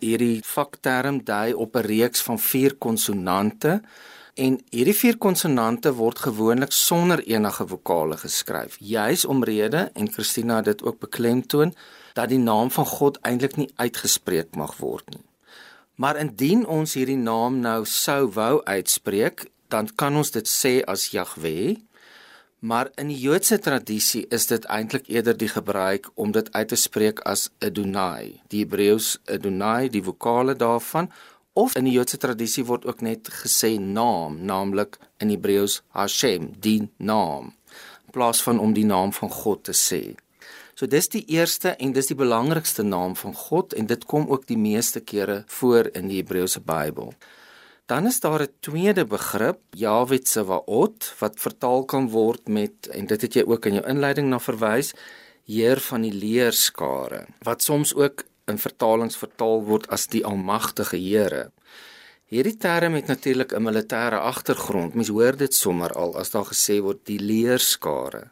Hierdie 0.00 0.40
vakterm 0.44 1.22
dui 1.24 1.52
op 1.52 1.76
'n 1.76 1.86
reeks 1.86 2.22
van 2.22 2.38
4 2.38 2.74
konsonante 2.78 3.82
en 4.34 4.60
hierdie 4.70 4.96
4 4.96 5.18
konsonante 5.18 5.92
word 5.92 6.18
gewoonlik 6.18 6.72
sonder 6.72 7.20
enige 7.26 7.66
vokale 7.66 8.16
geskryf. 8.16 8.76
Juis 8.80 9.24
omrede 9.24 9.90
en 9.94 10.12
Christina 10.12 10.56
het 10.56 10.64
dit 10.64 10.82
ook 10.82 11.00
beklemtoon 11.00 11.74
dat 12.16 12.32
die 12.32 12.40
naam 12.40 12.70
van 12.72 12.88
God 12.88 13.18
eintlik 13.28 13.58
nie 13.60 13.68
uitgespreek 13.76 14.56
mag 14.56 14.78
word 14.80 15.10
nie. 15.12 15.24
Maar 16.00 16.16
indien 16.20 16.64
ons 16.68 16.94
hierdie 16.96 17.20
naam 17.20 17.60
nou 17.64 17.84
sou 17.88 18.26
wou 18.36 18.60
uitspreek, 18.64 19.46
dan 19.72 19.88
kan 20.00 20.16
ons 20.16 20.32
dit 20.32 20.48
sê 20.48 20.80
as 20.84 21.10
Jahwe. 21.12 21.76
Maar 22.66 22.90
in 23.00 23.10
die 23.12 23.18
Joodse 23.20 23.58
tradisie 23.60 24.24
is 24.32 24.48
dit 24.48 24.64
eintlik 24.72 25.08
eerder 25.12 25.36
die 25.36 25.48
gebruik 25.52 26.08
om 26.14 26.32
dit 26.32 26.48
uit 26.52 26.68
te 26.68 26.78
spreek 26.80 27.20
as 27.28 27.48
Adonai. 27.60 28.40
Die 28.52 28.64
Hebreëus 28.64 29.16
Adonai, 29.28 29.88
die 29.92 30.04
vokale 30.04 30.56
daarvan 30.56 31.10
of 31.56 31.76
in 31.76 31.88
die 31.88 31.94
Joodse 31.96 32.20
tradisie 32.20 32.66
word 32.68 32.84
ook 32.88 33.00
net 33.00 33.28
gesê 33.32 33.76
naam, 33.80 34.40
naamlik 34.44 34.98
in 35.20 35.32
Hebreëus 35.32 35.80
Hashem, 35.96 36.52
die 36.60 36.88
naam, 36.96 37.54
in 38.04 38.12
plaas 38.12 38.42
van 38.44 38.60
om 38.60 38.76
die 38.76 38.84
naam 38.84 39.12
van 39.16 39.32
God 39.32 39.64
te 39.68 39.76
sê. 39.76 40.02
So 40.76 40.84
dis 40.84 41.06
die 41.08 41.22
eerste 41.32 41.70
en 41.80 41.94
dis 41.96 42.10
die 42.10 42.18
belangrikste 42.18 42.84
naam 42.84 43.14
van 43.16 43.32
God 43.32 43.72
en 43.80 43.86
dit 43.88 44.02
kom 44.04 44.26
ook 44.28 44.42
die 44.44 44.58
meeste 44.60 45.00
kere 45.00 45.38
voor 45.48 45.88
in 45.96 46.10
die 46.10 46.18
Hebreëse 46.20 46.60
Bybel. 46.68 47.14
Dan 47.88 48.06
is 48.06 48.20
daar 48.20 48.42
'n 48.42 48.52
tweede 48.60 49.04
begrip, 49.06 49.58
Jahwe 49.70 50.18
Tsevaot, 50.18 51.14
wat 51.18 51.40
vertaal 51.40 51.84
kan 51.84 52.10
word 52.10 52.48
met 52.48 52.88
en 52.92 53.06
dit 53.06 53.22
het 53.22 53.34
jy 53.34 53.44
ook 53.46 53.66
in 53.66 53.74
jou 53.74 53.86
inleiding 53.86 54.28
na 54.28 54.38
verwys, 54.38 54.92
Heer 55.46 55.80
van 55.80 56.02
die 56.02 56.12
leerskare, 56.12 57.26
wat 57.42 57.62
soms 57.62 57.94
ook 57.94 58.24
in 58.46 58.58
vertalings 58.58 59.16
vertaal 59.16 59.64
word 59.64 59.88
as 59.88 60.06
die 60.06 60.24
Almagtige 60.24 60.96
Here. 60.96 61.52
Hierdie 62.26 62.56
term 62.56 62.94
het 62.94 63.06
natuurlik 63.06 63.52
'n 63.52 63.62
militêre 63.62 64.18
agtergrond. 64.18 64.94
Mens 64.94 65.08
hoor 65.08 65.36
dit 65.36 65.54
sommer 65.54 65.92
al 65.92 66.18
as 66.18 66.30
daar 66.30 66.44
gesê 66.44 66.80
word 66.80 67.06
die 67.06 67.20
leerskare. 67.20 68.30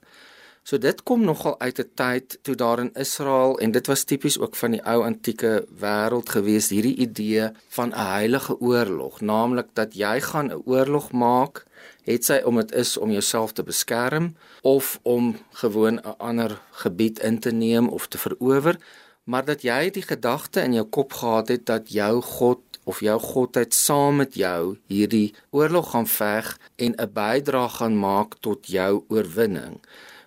So 0.65 0.79
dit 0.81 1.03
kom 1.05 1.25
nogal 1.29 1.59
uit 1.61 1.79
'n 1.81 1.91
tyd 1.95 2.39
toe 2.43 2.55
daar 2.55 2.81
in 2.81 2.95
Israel 2.95 3.59
en 3.59 3.71
dit 3.71 3.87
was 3.87 4.05
tipies 4.05 4.39
ook 4.39 4.57
van 4.57 4.71
die 4.71 4.85
ou 4.93 5.03
antieke 5.05 5.67
wêreld 5.81 6.29
gewees 6.29 6.69
hierdie 6.69 6.97
idee 6.97 7.51
van 7.69 7.89
'n 7.89 8.07
heilige 8.17 8.61
oorlog, 8.61 9.21
naamlik 9.21 9.69
dat 9.73 9.95
jy 9.95 10.21
gaan 10.21 10.49
'n 10.53 10.63
oorlog 10.65 11.13
maak, 11.13 11.67
het 12.03 12.25
sy 12.25 12.41
om 12.45 12.57
dit 12.57 12.73
is 12.73 12.97
om 12.97 13.11
jouself 13.11 13.53
te 13.53 13.63
beskerm 13.63 14.37
of 14.63 14.99
om 15.03 15.37
gewoon 15.51 15.97
'n 16.01 16.17
ander 16.19 16.61
gebied 16.71 17.19
in 17.19 17.39
te 17.39 17.51
neem 17.51 17.89
of 17.89 18.07
te 18.07 18.19
verower, 18.19 18.77
maar 19.25 19.45
dat 19.45 19.63
jy 19.63 19.91
die 19.91 20.03
gedagte 20.03 20.61
in 20.61 20.73
jou 20.73 20.87
kop 20.87 21.13
gehad 21.13 21.49
het 21.49 21.67
dat 21.67 21.93
jou 21.93 22.23
God 22.23 22.61
of 22.85 23.01
jou 23.01 23.21
godheid 23.21 23.75
saam 23.75 24.17
met 24.17 24.35
jou 24.35 24.79
hierdie 24.87 25.35
oorlog 25.51 25.91
gaan 25.91 26.07
veg 26.07 26.59
en 26.77 26.95
'n 26.97 27.13
bydrae 27.13 27.69
gaan 27.69 27.99
maak 27.99 28.35
tot 28.41 28.67
jou 28.67 29.05
oorwinning. 29.09 29.81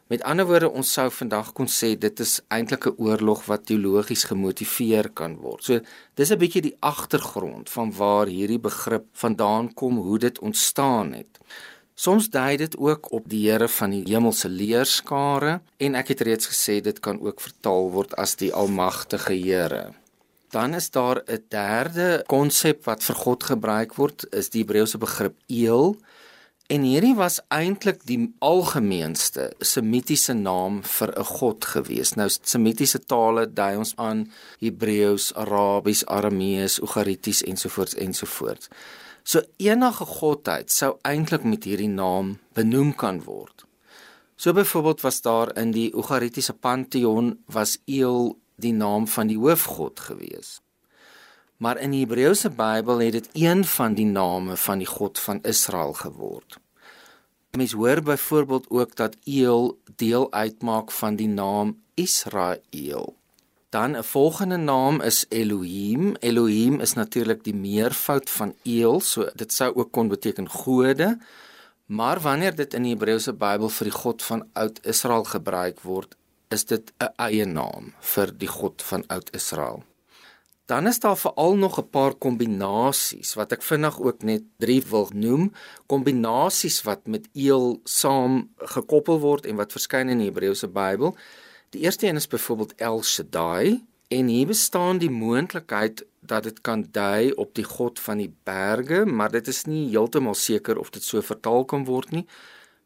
Met 0.07 0.23
ander 0.23 0.45
woorde, 0.47 0.69
ons 0.71 0.91
sou 0.93 1.09
vandag 1.11 1.49
kon 1.51 1.67
sê 1.67 1.89
dit 1.99 2.19
is 2.23 2.39
eintlik 2.47 2.85
'n 2.87 2.95
oorlog 2.97 3.45
wat 3.45 3.65
teologies 3.65 4.23
gemotiveer 4.23 5.09
kan 5.09 5.35
word. 5.35 5.63
So 5.63 5.79
dis 6.15 6.31
'n 6.31 6.39
bietjie 6.39 6.61
die 6.61 6.77
agtergrond 6.79 7.69
van 7.69 7.91
waar 7.91 8.27
hierdie 8.27 8.59
begrip 8.59 9.05
vandaan 9.13 9.73
kom, 9.73 9.97
hoe 9.97 10.19
dit 10.19 10.39
ontstaan 10.39 11.13
het. 11.13 11.39
Soms 11.95 12.29
dui 12.29 12.57
dit 12.57 12.77
ook 12.77 13.11
op 13.11 13.29
die 13.29 13.49
Here 13.49 13.67
van 13.67 13.89
die 13.89 14.03
hemelse 14.05 14.49
leerskare 14.49 15.61
en 15.77 15.95
ek 15.95 16.07
het 16.07 16.21
reeds 16.21 16.47
gesê 16.47 16.81
dit 16.81 16.99
kan 16.99 17.19
ook 17.19 17.41
vertaal 17.41 17.91
word 17.91 18.15
as 18.15 18.35
die 18.35 18.53
almagtige 18.53 19.33
Here. 19.33 19.93
Dan 20.51 20.73
is 20.73 20.89
daar 20.89 21.21
'n 21.27 21.43
derde 21.49 22.23
konsep 22.27 22.85
wat 22.85 23.03
vir 23.03 23.15
God 23.15 23.43
gebruik 23.43 23.95
word, 23.95 24.25
is 24.31 24.49
die 24.49 24.63
Hebreëse 24.63 24.97
begrip 24.97 25.35
eel 25.47 25.97
En 26.67 26.83
hierdie 26.83 27.15
was 27.15 27.37
eintlik 27.47 28.01
die 28.09 28.17
algemeenste 28.43 29.45
semitiese 29.63 30.33
naam 30.35 30.81
vir 30.83 31.13
'n 31.19 31.23
god 31.23 31.65
gewees. 31.65 32.15
Nou 32.15 32.27
semitiese 32.29 32.99
tale 32.99 33.45
dui 33.53 33.75
ons 33.77 33.93
aan 33.95 34.31
Hebreëus, 34.59 35.33
Arabies, 35.33 36.05
Aramees, 36.05 36.79
Ugarities 36.79 37.43
ensovoorts 37.43 37.95
ensovoorts. 37.95 38.67
So 39.23 39.41
enige 39.57 40.05
godheid 40.05 40.71
sou 40.71 40.97
eintlik 41.01 41.43
met 41.43 41.63
hierdie 41.63 41.89
naam 41.89 42.37
benoem 42.53 42.95
kan 42.95 43.23
word. 43.23 43.65
So 44.35 44.53
byvoorbeeld 44.53 45.01
was 45.01 45.21
daar 45.21 45.57
in 45.57 45.71
die 45.71 45.95
Ugaritiese 45.95 46.53
pantheon 46.53 47.39
was 47.45 47.77
Eel 47.85 48.37
die 48.55 48.73
naam 48.73 49.07
van 49.07 49.27
die 49.27 49.37
hoofgod 49.37 49.99
gewees. 49.99 50.61
Maar 51.57 51.77
in 51.81 51.91
die 51.91 52.03
Hebreëse 52.05 52.49
Bybel 52.49 52.99
het 53.01 53.11
dit 53.11 53.29
een 53.33 53.65
van 53.65 53.93
die 53.93 54.05
name 54.05 54.57
van 54.57 54.77
die 54.77 54.87
God 54.87 55.19
van 55.19 55.39
Israel 55.41 55.93
geword. 55.93 56.59
Mens 57.57 57.71
hoor 57.71 58.01
byvoorbeeld 58.01 58.69
ook 58.69 58.95
dat 58.95 59.15
Eel 59.23 59.79
deel 59.95 60.31
uitmaak 60.31 60.91
van 60.91 61.15
die 61.15 61.27
naam 61.27 61.81
Israel. 61.93 63.15
Dan 63.69 63.97
'n 63.97 64.03
volgende 64.03 64.57
naam 64.57 65.01
is 65.01 65.25
Elohim. 65.29 66.15
Elohim 66.19 66.79
is 66.79 66.93
natuurlik 66.93 67.43
die 67.43 67.55
meervoud 67.55 68.29
van 68.29 68.55
Eel, 68.63 68.99
so 68.99 69.29
dit 69.35 69.53
sou 69.53 69.75
ook 69.75 69.91
kon 69.91 70.07
beteken 70.07 70.49
gode. 70.49 71.17
Maar 71.85 72.19
wanneer 72.19 72.55
dit 72.55 72.73
in 72.73 72.83
die 72.83 72.91
Hebreëse 72.91 73.33
Bybel 73.33 73.69
vir 73.69 73.83
die 73.83 73.97
God 73.97 74.23
van 74.23 74.47
Oud-Israel 74.53 75.23
gebruik 75.23 75.79
word, 75.79 76.15
is 76.47 76.65
dit 76.65 76.93
'n 76.99 77.13
eie 77.15 77.45
naam 77.45 77.93
vir 77.99 78.37
die 78.37 78.47
God 78.47 78.81
van 78.81 79.03
Oud-Israel. 79.07 79.83
Dan 80.67 80.87
is 80.87 80.99
daar 80.99 81.17
veral 81.17 81.55
nog 81.55 81.79
'n 81.79 81.89
paar 81.89 82.13
kombinasies 82.15 83.33
wat 83.33 83.51
ek 83.51 83.61
vinnig 83.61 83.99
ook 83.99 84.23
net 84.23 84.43
drie 84.57 84.83
wil 84.89 85.09
noem, 85.15 85.53
kombinasies 85.85 86.81
wat 86.81 87.07
met 87.07 87.29
eel 87.33 87.79
saam 87.83 88.49
gekoppel 88.57 89.19
word 89.19 89.45
en 89.45 89.55
wat 89.55 89.71
verskyn 89.71 90.09
in 90.09 90.17
die 90.17 90.27
Hebreëse 90.27 90.67
Bybel. 90.67 91.15
Die 91.69 91.81
eerste 91.81 92.07
een 92.07 92.15
is 92.15 92.27
byvoorbeeld 92.27 92.75
El 92.75 93.03
Shaddai 93.03 93.85
en 94.07 94.27
hier 94.27 94.47
bestaan 94.47 94.97
die 94.97 95.09
moontlikheid 95.09 96.05
dat 96.19 96.43
dit 96.43 96.61
kan 96.61 96.85
dui 96.91 97.31
op 97.31 97.55
die 97.55 97.63
God 97.63 97.99
van 97.99 98.17
die 98.17 98.33
berge, 98.43 99.05
maar 99.05 99.31
dit 99.31 99.47
is 99.47 99.63
nie 99.65 99.89
heeltemal 99.89 100.35
seker 100.35 100.77
of 100.77 100.89
dit 100.89 101.03
so 101.03 101.21
vertaal 101.21 101.65
kan 101.65 101.85
word 101.85 102.11
nie. 102.11 102.25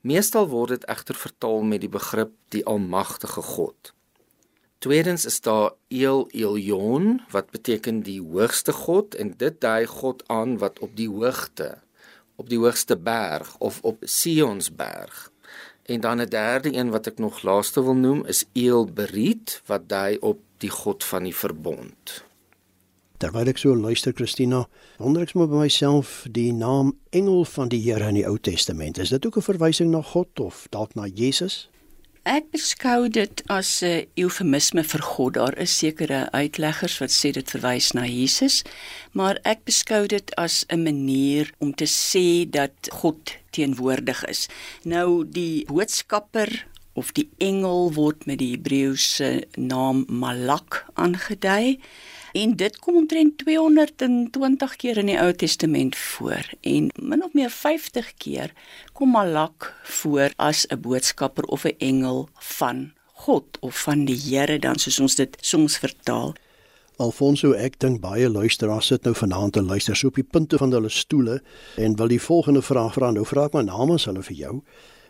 Meestal 0.01 0.47
word 0.47 0.69
dit 0.69 0.85
egter 0.85 1.15
vertaal 1.15 1.61
met 1.61 1.81
die 1.81 1.89
begrip 1.89 2.31
die 2.47 2.65
almagtige 2.65 3.41
God. 3.41 3.93
Tweedens 4.81 5.25
is 5.25 5.41
daar 5.41 5.71
El 5.87 6.27
Elyon 6.31 7.21
wat 7.29 7.51
beteken 7.53 7.99
die 8.01 8.21
hoogste 8.21 8.73
God 8.73 9.13
en 9.15 9.35
dit 9.37 9.59
dui 9.61 9.85
God 9.85 10.23
aan 10.27 10.55
wat 10.57 10.79
op 10.79 10.95
die 10.97 11.09
hoogte 11.09 11.75
op 12.41 12.49
die 12.49 12.57
hoogste 12.57 12.97
berg 12.97 13.51
of 13.57 13.77
op 13.85 14.01
Sionsberg. 14.01 15.29
En 15.85 16.01
dan 16.01 16.17
'n 16.21 16.29
derde 16.29 16.73
een 16.73 16.89
wat 16.89 17.07
ek 17.07 17.17
nog 17.17 17.41
laaste 17.41 17.83
wil 17.83 17.93
noem 17.95 18.25
is 18.25 18.45
El 18.53 18.85
Berit 18.85 19.61
wat 19.65 19.89
dui 19.89 20.17
op 20.19 20.39
die 20.57 20.69
God 20.69 21.03
van 21.03 21.23
die 21.23 21.35
verbond. 21.35 22.23
Terwyl 23.17 23.47
ek 23.47 23.57
so 23.57 23.75
luister 23.75 24.13
Christina, 24.13 24.67
wonder 24.97 25.21
ek 25.21 25.29
sommer 25.29 25.49
by 25.49 25.55
myself 25.55 26.25
die 26.31 26.53
naam 26.53 26.97
engel 27.09 27.45
van 27.45 27.67
die 27.67 27.81
Here 27.81 28.07
in 28.07 28.17
die 28.17 28.27
Ou 28.27 28.39
Testament. 28.39 28.97
Is 28.97 29.09
dit 29.09 29.25
ook 29.25 29.37
'n 29.37 29.41
verwysing 29.41 29.91
na 29.91 30.01
God 30.01 30.39
of 30.39 30.67
dalk 30.69 30.95
na 30.95 31.05
Jesus? 31.05 31.70
Ek 32.21 32.51
beskou 32.53 33.07
dit 33.09 33.41
as 33.49 33.81
'n 33.81 34.05
eufemisme 34.13 34.83
vir 34.83 35.01
God. 35.01 35.33
Daar 35.33 35.57
is 35.57 35.77
sekere 35.77 36.29
uitleggers 36.31 36.99
wat 36.99 37.09
sê 37.09 37.31
dit 37.31 37.49
verwys 37.49 37.93
na 37.93 38.05
Jesus, 38.05 38.61
maar 39.11 39.39
ek 39.43 39.65
beskou 39.65 40.05
dit 40.05 40.35
as 40.35 40.63
'n 40.69 40.83
manier 40.83 41.51
om 41.57 41.73
te 41.73 41.85
sê 41.85 42.47
dat 42.47 42.73
God 42.91 43.37
teenwoordig 43.49 44.25
is. 44.25 44.47
Nou 44.83 45.25
die 45.25 45.65
boodskapper 45.65 46.65
of 46.93 47.11
die 47.11 47.29
engel 47.37 47.93
word 47.93 48.25
met 48.25 48.37
die 48.37 48.51
Hebreëse 48.51 49.47
naam 49.57 50.05
Malak 50.07 50.85
aangedui. 50.93 51.79
En 52.31 52.55
dit 52.55 52.79
kom 52.79 52.95
omtrent 52.95 53.37
220 53.37 54.75
keer 54.75 54.97
in 54.97 55.09
die 55.11 55.19
Ou 55.19 55.33
Testament 55.33 55.97
voor 55.99 56.47
en 56.61 56.87
min 56.95 57.23
of 57.23 57.33
meer 57.33 57.51
50 57.51 58.13
keer 58.17 58.53
kom 58.95 59.11
Malak 59.11 59.73
voor 59.83 60.31
as 60.35 60.65
'n 60.67 60.79
boodskapper 60.79 61.43
of 61.43 61.63
'n 61.65 61.75
engel 61.77 62.29
van 62.33 62.91
God 63.13 63.59
of 63.59 63.81
van 63.81 64.05
die 64.05 64.19
Here 64.19 64.59
dan 64.59 64.79
soos 64.79 64.99
ons 64.99 65.15
dit 65.15 65.37
soms 65.41 65.77
vertaal. 65.77 66.33
Alfonso, 66.95 67.51
ek 67.51 67.79
dink 67.79 67.99
baie 68.01 68.29
luisteraars 68.29 68.87
sit 68.87 69.03
nou 69.03 69.15
vanaand 69.15 69.55
en 69.57 69.65
luister 69.65 69.95
so 69.95 70.07
op 70.07 70.15
die 70.15 70.23
punte 70.23 70.57
van 70.57 70.71
hulle 70.71 70.89
stoele 70.89 71.41
en 71.75 71.95
wil 71.95 72.07
die 72.07 72.21
volgende 72.21 72.61
vraag 72.61 72.93
vra. 72.93 73.11
Nou 73.11 73.25
vra 73.25 73.45
ek 73.45 73.53
my 73.53 73.61
namens 73.61 74.05
hulle 74.05 74.23
vir 74.23 74.35
jou. 74.35 74.63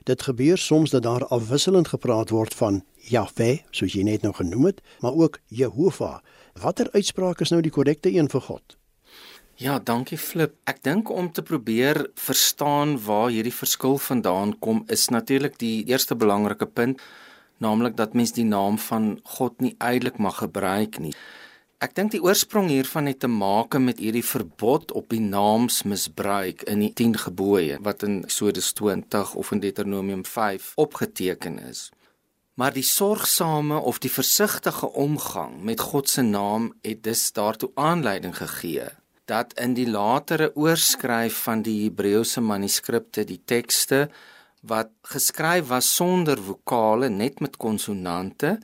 Dit 0.04 0.22
gebeur 0.22 0.58
soms 0.58 0.90
dat 0.90 1.04
daar 1.04 1.28
afwisselend 1.28 1.88
gepraat 1.88 2.30
word 2.30 2.54
van 2.54 2.84
Jahwe, 2.96 3.60
soos 3.72 3.94
jy 3.94 4.04
net 4.04 4.22
nou 4.22 4.34
genoem 4.34 4.66
het, 4.66 4.82
maar 5.00 5.14
ook 5.14 5.40
Jehovah. 5.48 6.22
Watter 6.60 6.90
uitspraak 6.92 7.42
is 7.42 7.52
nou 7.54 7.62
die 7.62 7.72
korrekte 7.72 8.12
een 8.12 8.30
vir 8.30 8.42
God? 8.42 8.78
Ja, 9.62 9.78
dankie 9.80 10.18
Flip. 10.18 10.56
Ek 10.66 10.80
dink 10.84 11.12
om 11.14 11.28
te 11.32 11.44
probeer 11.46 12.08
verstaan 12.18 12.96
waar 13.06 13.30
hierdie 13.30 13.54
verskil 13.54 14.00
vandaan 14.02 14.56
kom 14.60 14.82
is 14.90 15.10
natuurlik 15.14 15.60
die 15.62 15.86
eerste 15.86 16.16
belangrike 16.16 16.66
punt, 16.66 17.02
naamlik 17.62 17.96
dat 17.96 18.18
mens 18.18 18.34
die 18.34 18.48
naam 18.48 18.80
van 18.82 19.20
God 19.38 19.62
nie 19.62 19.76
uitelik 19.78 20.18
mag 20.18 20.42
gebruik 20.42 20.98
nie. 21.00 21.14
Ek 21.82 21.94
dink 21.98 22.12
die 22.14 22.22
oorsprong 22.22 22.68
hiervan 22.70 23.08
het 23.10 23.22
te 23.22 23.30
maak 23.30 23.78
met 23.82 24.02
hierdie 24.02 24.26
verbod 24.26 24.92
op 24.98 25.14
die 25.14 25.22
naamsmisbruik 25.22 26.66
in 26.70 26.82
die 26.82 26.92
10 26.94 27.16
gebooie 27.24 27.80
wat 27.86 28.06
in 28.06 28.24
Eksodus 28.26 28.74
20 28.78 29.34
of 29.34 29.52
in 29.54 29.62
Deuteronomium 29.64 30.26
5 30.26 30.74
opgeteken 30.82 31.58
is. 31.70 31.90
Maar 32.54 32.74
die 32.74 32.84
sorgsame 32.84 33.78
of 33.78 34.00
die 34.00 34.12
versigtige 34.12 34.92
omgang 34.94 35.62
met 35.64 35.80
God 35.80 36.10
se 36.10 36.22
naam 36.22 36.74
het 36.82 37.04
dus 37.04 37.32
daartoe 37.32 37.72
aanleiding 37.74 38.38
gegee 38.38 38.90
dat 39.32 39.54
in 39.64 39.74
die 39.78 39.88
latere 39.90 40.52
oorskryf 40.56 41.44
van 41.46 41.62
die 41.64 41.78
Hebreëse 41.84 42.42
manuskripte 42.44 43.24
die 43.28 43.40
tekste 43.46 44.10
wat 44.68 44.92
geskryf 45.14 45.70
was 45.70 45.96
sonder 45.96 46.42
vokale 46.42 47.10
net 47.10 47.40
met 47.40 47.58
konsonante 47.58 48.58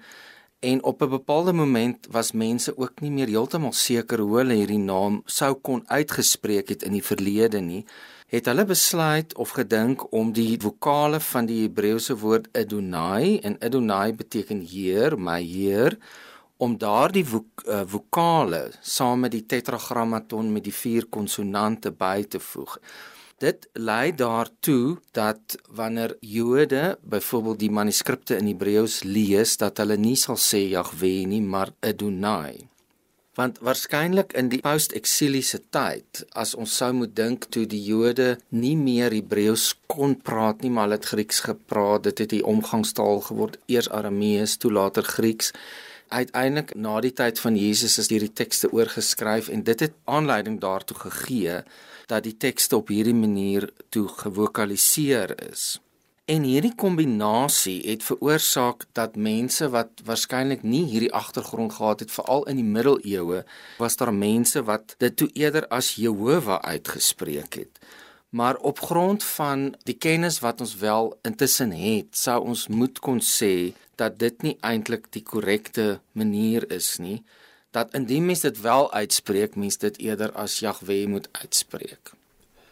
en 0.59 0.83
op 0.83 1.01
'n 1.01 1.09
bepaalde 1.09 1.53
moment 1.53 2.07
was 2.11 2.31
mense 2.31 2.77
ook 2.77 3.01
nie 3.01 3.11
meer 3.11 3.27
heeltemal 3.27 3.73
seker 3.73 4.19
hoe 4.19 4.37
hulle 4.37 4.53
hierdie 4.53 4.85
naam 4.91 5.21
sou 5.25 5.53
kon 5.53 5.83
uitgespreek 5.89 6.69
het 6.69 6.83
in 6.83 6.91
die 6.91 7.07
verlede 7.11 7.59
nie 7.59 7.85
het 8.27 8.47
hulle 8.49 8.65
besluit 8.67 9.35
of 9.39 9.53
gedink 9.55 10.03
om 10.11 10.33
die 10.35 10.57
vokale 10.59 11.19
van 11.23 11.47
die 11.47 11.61
Hebreëse 11.63 12.17
woord 12.19 12.49
Adonai 12.57 13.39
en 13.39 13.55
Adonai 13.63 14.13
beteken 14.13 14.61
Heer, 14.67 15.15
my 15.15 15.39
Heer 15.43 15.95
om 16.57 16.75
daardie 16.77 17.23
vok, 17.25 17.63
uh, 17.63 17.83
vokale 17.87 18.65
saam 18.81 19.23
met 19.23 19.31
die 19.31 19.45
tetragrammaton 19.45 20.51
met 20.51 20.65
die 20.67 20.75
vier 20.75 21.07
konsonante 21.07 21.93
by 21.93 22.25
te 22.27 22.41
voeg. 22.43 22.79
Dit 23.39 23.69
lei 23.77 24.11
daartoe 24.17 24.97
dat 25.13 25.55
wanneer 25.69 26.17
Jode 26.19 26.97
byvoorbeeld 27.01 27.59
die 27.61 27.71
manuskripte 27.71 28.39
in 28.41 28.49
Hebreëus 28.49 29.03
lees 29.05 29.55
dat 29.61 29.77
hulle 29.77 29.95
nie 30.01 30.17
sal 30.17 30.41
sê 30.41 30.65
Jahwe 30.73 31.13
nie 31.29 31.43
maar 31.45 31.71
Adonai 31.79 32.67
want 33.37 33.59
waarskynlik 33.61 34.33
in 34.39 34.49
die 34.49 34.59
post-eksiliese 34.65 35.59
tyd 35.75 36.23
as 36.43 36.55
ons 36.57 36.73
sou 36.81 36.89
moet 36.99 37.13
dink 37.17 37.45
toe 37.53 37.65
die 37.69 37.83
Jode 37.85 38.29
nie 38.49 38.73
meer 38.79 39.13
Hebreëus 39.13 39.67
kon 39.93 40.15
praat 40.29 40.65
nie 40.65 40.71
maar 40.73 40.87
hulle 40.87 40.97
het 40.97 41.11
Grieks 41.11 41.43
gepraat 41.45 42.07
dit 42.09 42.23
het 42.23 42.33
die 42.33 42.43
omgangstaal 42.53 43.21
geword 43.29 43.59
eers 43.69 43.91
Aramees 43.93 44.57
toe 44.57 44.73
later 44.73 45.05
Grieks. 45.05 45.53
Uiteindelik 46.09 46.73
na 46.75 46.97
die 47.03 47.13
tyd 47.13 47.39
van 47.43 47.57
Jesus 47.59 47.99
is 48.01 48.09
hierdie 48.09 48.33
tekste 48.41 48.71
oorgeskryf 48.73 49.51
en 49.53 49.65
dit 49.67 49.85
het 49.85 49.97
aanleiding 50.05 50.61
daartoe 50.63 50.97
gegee 51.05 51.61
dat 52.07 52.23
die 52.23 52.37
tekste 52.39 52.79
op 52.79 52.89
hierdie 52.89 53.17
manier 53.17 53.69
toe 53.93 54.07
gewokaliseer 54.07 55.35
is 55.51 55.75
En 56.27 56.43
hierdie 56.43 56.73
kombinasie 56.75 57.77
het 57.87 58.01
veroorsaak 58.03 58.81
dat 58.97 59.13
mense 59.15 59.69
wat 59.71 60.01
waarskynlik 60.03 60.65
nie 60.67 60.81
hierdie 60.83 61.13
agtergrond 61.15 61.77
gehad 61.77 62.03
het 62.03 62.11
veral 62.11 62.43
in 62.51 62.59
die 62.59 62.65
middeleeue, 62.67 63.45
was 63.79 63.95
daar 63.95 64.11
mense 64.13 64.63
wat 64.67 64.97
dit 64.99 65.15
toe 65.15 65.29
eerder 65.39 65.69
as 65.77 65.93
Jehovah 65.95 66.59
uitgespreek 66.59 67.55
het. 67.61 67.79
Maar 68.35 68.59
op 68.59 68.83
grond 68.89 69.23
van 69.23 69.63
die 69.87 69.95
kennis 69.95 70.41
wat 70.43 70.59
ons 70.59 70.75
wel 70.83 71.13
intussen 71.23 71.71
het, 71.71 72.11
sou 72.11 72.41
ons 72.43 72.67
moet 72.67 72.99
kon 72.99 73.23
sê 73.23 73.71
dat 73.95 74.19
dit 74.19 74.43
nie 74.43 74.57
eintlik 74.59 75.07
die 75.15 75.23
korrekte 75.23 76.01
manier 76.11 76.67
is 76.67 76.97
nie. 76.99 77.21
Dat 77.71 77.95
indien 77.95 78.27
mens 78.27 78.43
dit 78.43 78.61
wel 78.67 78.91
uitspreek, 78.91 79.55
mens 79.55 79.79
dit 79.79 80.03
eerder 80.03 80.35
as 80.35 80.59
Jahwe 80.59 81.05
moet 81.07 81.31
uitspreek. 81.31 82.16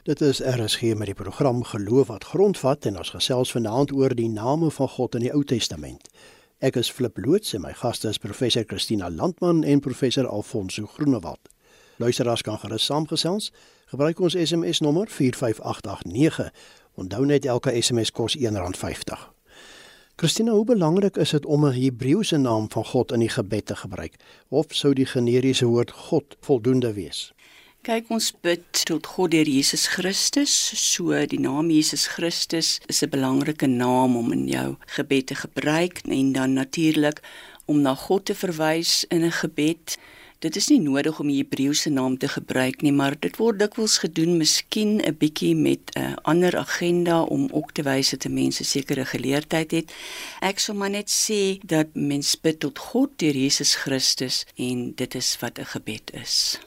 Dit 0.05 0.21
is 0.21 0.39
RSG 0.39 0.81
met 0.81 1.05
die 1.05 1.13
program 1.13 1.63
Geloof 1.63 2.07
wat 2.07 2.23
grondvat 2.23 2.85
en 2.85 2.97
ons 2.97 3.09
gesels 3.09 3.51
vanaand 3.51 3.89
oor 3.91 4.13
die 4.13 4.29
name 4.29 4.67
van 4.71 4.89
God 4.89 5.15
in 5.17 5.23
die 5.25 5.31
Ou 5.33 5.41
Testament. 5.43 6.11
Ek 6.61 6.75
is 6.77 6.91
Flip 6.93 7.17
Loots 7.17 7.55
en 7.57 7.63
my 7.63 7.71
gaste 7.73 8.11
is 8.13 8.21
professor 8.21 8.61
Christina 8.69 9.09
Landman 9.09 9.63
en 9.63 9.81
professor 9.81 10.27
Alfonso 10.29 10.85
Groenewald. 10.85 11.49
Luisteraars 11.97 12.45
kan 12.45 12.61
gerus 12.61 12.85
saamgesels. 12.85 13.49
Gebruik 13.89 14.21
ons 14.21 14.37
SMS 14.37 14.83
nommer 14.85 15.09
45889. 15.09 16.53
Onthou 17.01 17.25
net 17.25 17.49
elke 17.49 17.73
SMS 17.81 18.13
kos 18.13 18.37
R1.50. 18.37 19.25
Christina, 20.15 20.51
hoe 20.51 20.65
belangrik 20.65 21.17
is 21.17 21.33
dit 21.33 21.45
om 21.45 21.65
'n 21.65 21.73
Hebreëse 21.73 22.37
naam 22.37 22.69
van 22.69 22.85
God 22.85 23.11
in 23.11 23.19
die 23.19 23.33
gebed 23.33 23.65
te 23.65 23.75
gebruik? 23.75 24.21
Of 24.49 24.65
sou 24.69 24.93
die 24.93 25.05
generiese 25.05 25.65
woord 25.65 25.91
God 25.91 26.37
voldoende 26.39 26.93
wees? 26.93 27.33
Kyk 27.86 28.08
ons 28.15 28.32
bid 28.41 28.80
tot 28.89 29.06
God 29.13 29.30
deur 29.36 29.45
Jesus 29.45 29.84
Christus. 29.93 30.50
So 30.82 31.13
die 31.30 31.38
naam 31.38 31.67
Jesus 31.69 32.08
Christus 32.10 32.80
is 32.89 33.04
'n 33.04 33.13
belangrike 33.13 33.67
naam 33.69 34.17
om 34.17 34.32
in 34.32 34.48
jou 34.48 34.76
gebed 34.98 35.28
te 35.28 35.36
gebruik 35.36 36.02
en 36.10 36.32
dan 36.34 36.54
natuurlik 36.54 37.21
om 37.65 37.82
na 37.82 37.93
God 37.93 38.26
te 38.26 38.36
verwys 38.36 39.06
in 39.10 39.21
'n 39.21 39.32
gebed. 39.32 39.98
Dit 40.39 40.56
is 40.56 40.69
nie 40.69 40.80
nodig 40.80 41.19
om 41.19 41.28
die 41.28 41.45
Hebreëse 41.45 41.89
naam 41.89 42.17
te 42.17 42.28
gebruik 42.28 42.82
nie, 42.82 42.91
maar 42.91 43.19
dit 43.19 43.38
word 43.38 43.60
dikwels 43.60 43.98
gedoen 43.98 44.38
miskien 44.38 45.02
'n 45.06 45.17
bietjie 45.17 45.56
met 45.56 45.91
'n 45.95 46.15
ander 46.24 46.58
agenda 46.58 47.21
om 47.21 47.50
ook 47.52 47.71
te 47.71 47.84
wys 47.84 48.10
dat 48.10 48.32
mense 48.32 48.63
sekere 48.63 49.06
geleerdheid 49.06 49.71
het. 49.71 49.93
Ek 50.41 50.60
sou 50.60 50.78
maar 50.78 50.89
net 50.89 51.10
sê 51.10 51.60
dat 51.63 51.88
mens 51.93 52.36
bid 52.41 52.60
tot 52.60 52.80
God 52.80 53.10
deur 53.17 53.36
Jesus 53.36 53.76
Christus 53.76 54.45
en 54.56 54.93
dit 54.95 55.15
is 55.15 55.38
wat 55.39 55.60
'n 55.60 55.65
gebed 55.65 56.12
is. 56.13 56.58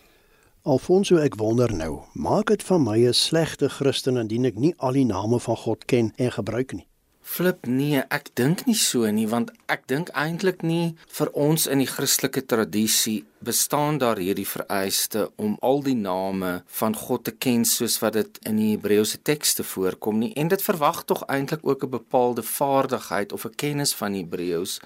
Alfonso, 0.62 1.16
ek 1.22 1.36
wonder 1.38 1.70
nou, 1.70 2.00
maak 2.18 2.50
dit 2.50 2.62
van 2.66 2.82
my 2.82 2.98
'n 3.06 3.14
slegte 3.14 3.68
Christen 3.68 4.16
indien 4.16 4.44
ek 4.44 4.58
nie 4.58 4.74
al 4.78 4.92
die 4.92 5.04
name 5.04 5.38
van 5.40 5.56
God 5.56 5.84
ken 5.84 6.12
en 6.16 6.32
gebruik 6.32 6.72
nie? 6.72 6.86
Flip, 7.20 7.66
nee, 7.66 8.02
ek 8.10 8.30
dink 8.34 8.64
nie 8.66 8.74
so 8.74 9.10
nie, 9.10 9.26
want 9.28 9.50
ek 9.68 9.86
dink 9.86 10.08
eintlik 10.08 10.62
nie 10.62 10.94
vir 11.18 11.30
ons 11.32 11.66
in 11.66 11.78
die 11.78 11.86
Christelike 11.86 12.42
tradisie 12.46 13.24
bestaan 13.44 13.98
daar 13.98 14.16
hierdie 14.16 14.46
vereiste 14.46 15.30
om 15.36 15.56
al 15.60 15.82
die 15.82 15.94
name 15.94 16.62
van 16.66 16.96
God 16.96 17.24
te 17.24 17.30
ken 17.30 17.64
soos 17.64 18.00
wat 18.00 18.12
dit 18.12 18.38
in 18.42 18.56
die 18.56 18.70
Hebreëse 18.76 19.22
tekste 19.22 19.62
voorkom 19.62 20.18
nie. 20.18 20.32
En 20.34 20.48
dit 20.48 20.62
verwag 20.62 21.04
tog 21.04 21.22
eintlik 21.28 21.60
ook 21.62 21.84
'n 21.84 21.90
bepaalde 21.90 22.42
vaardigheid 22.42 23.32
of 23.32 23.44
'n 23.44 23.54
kennis 23.54 23.94
van 23.94 24.14
Hebreëus 24.14 24.80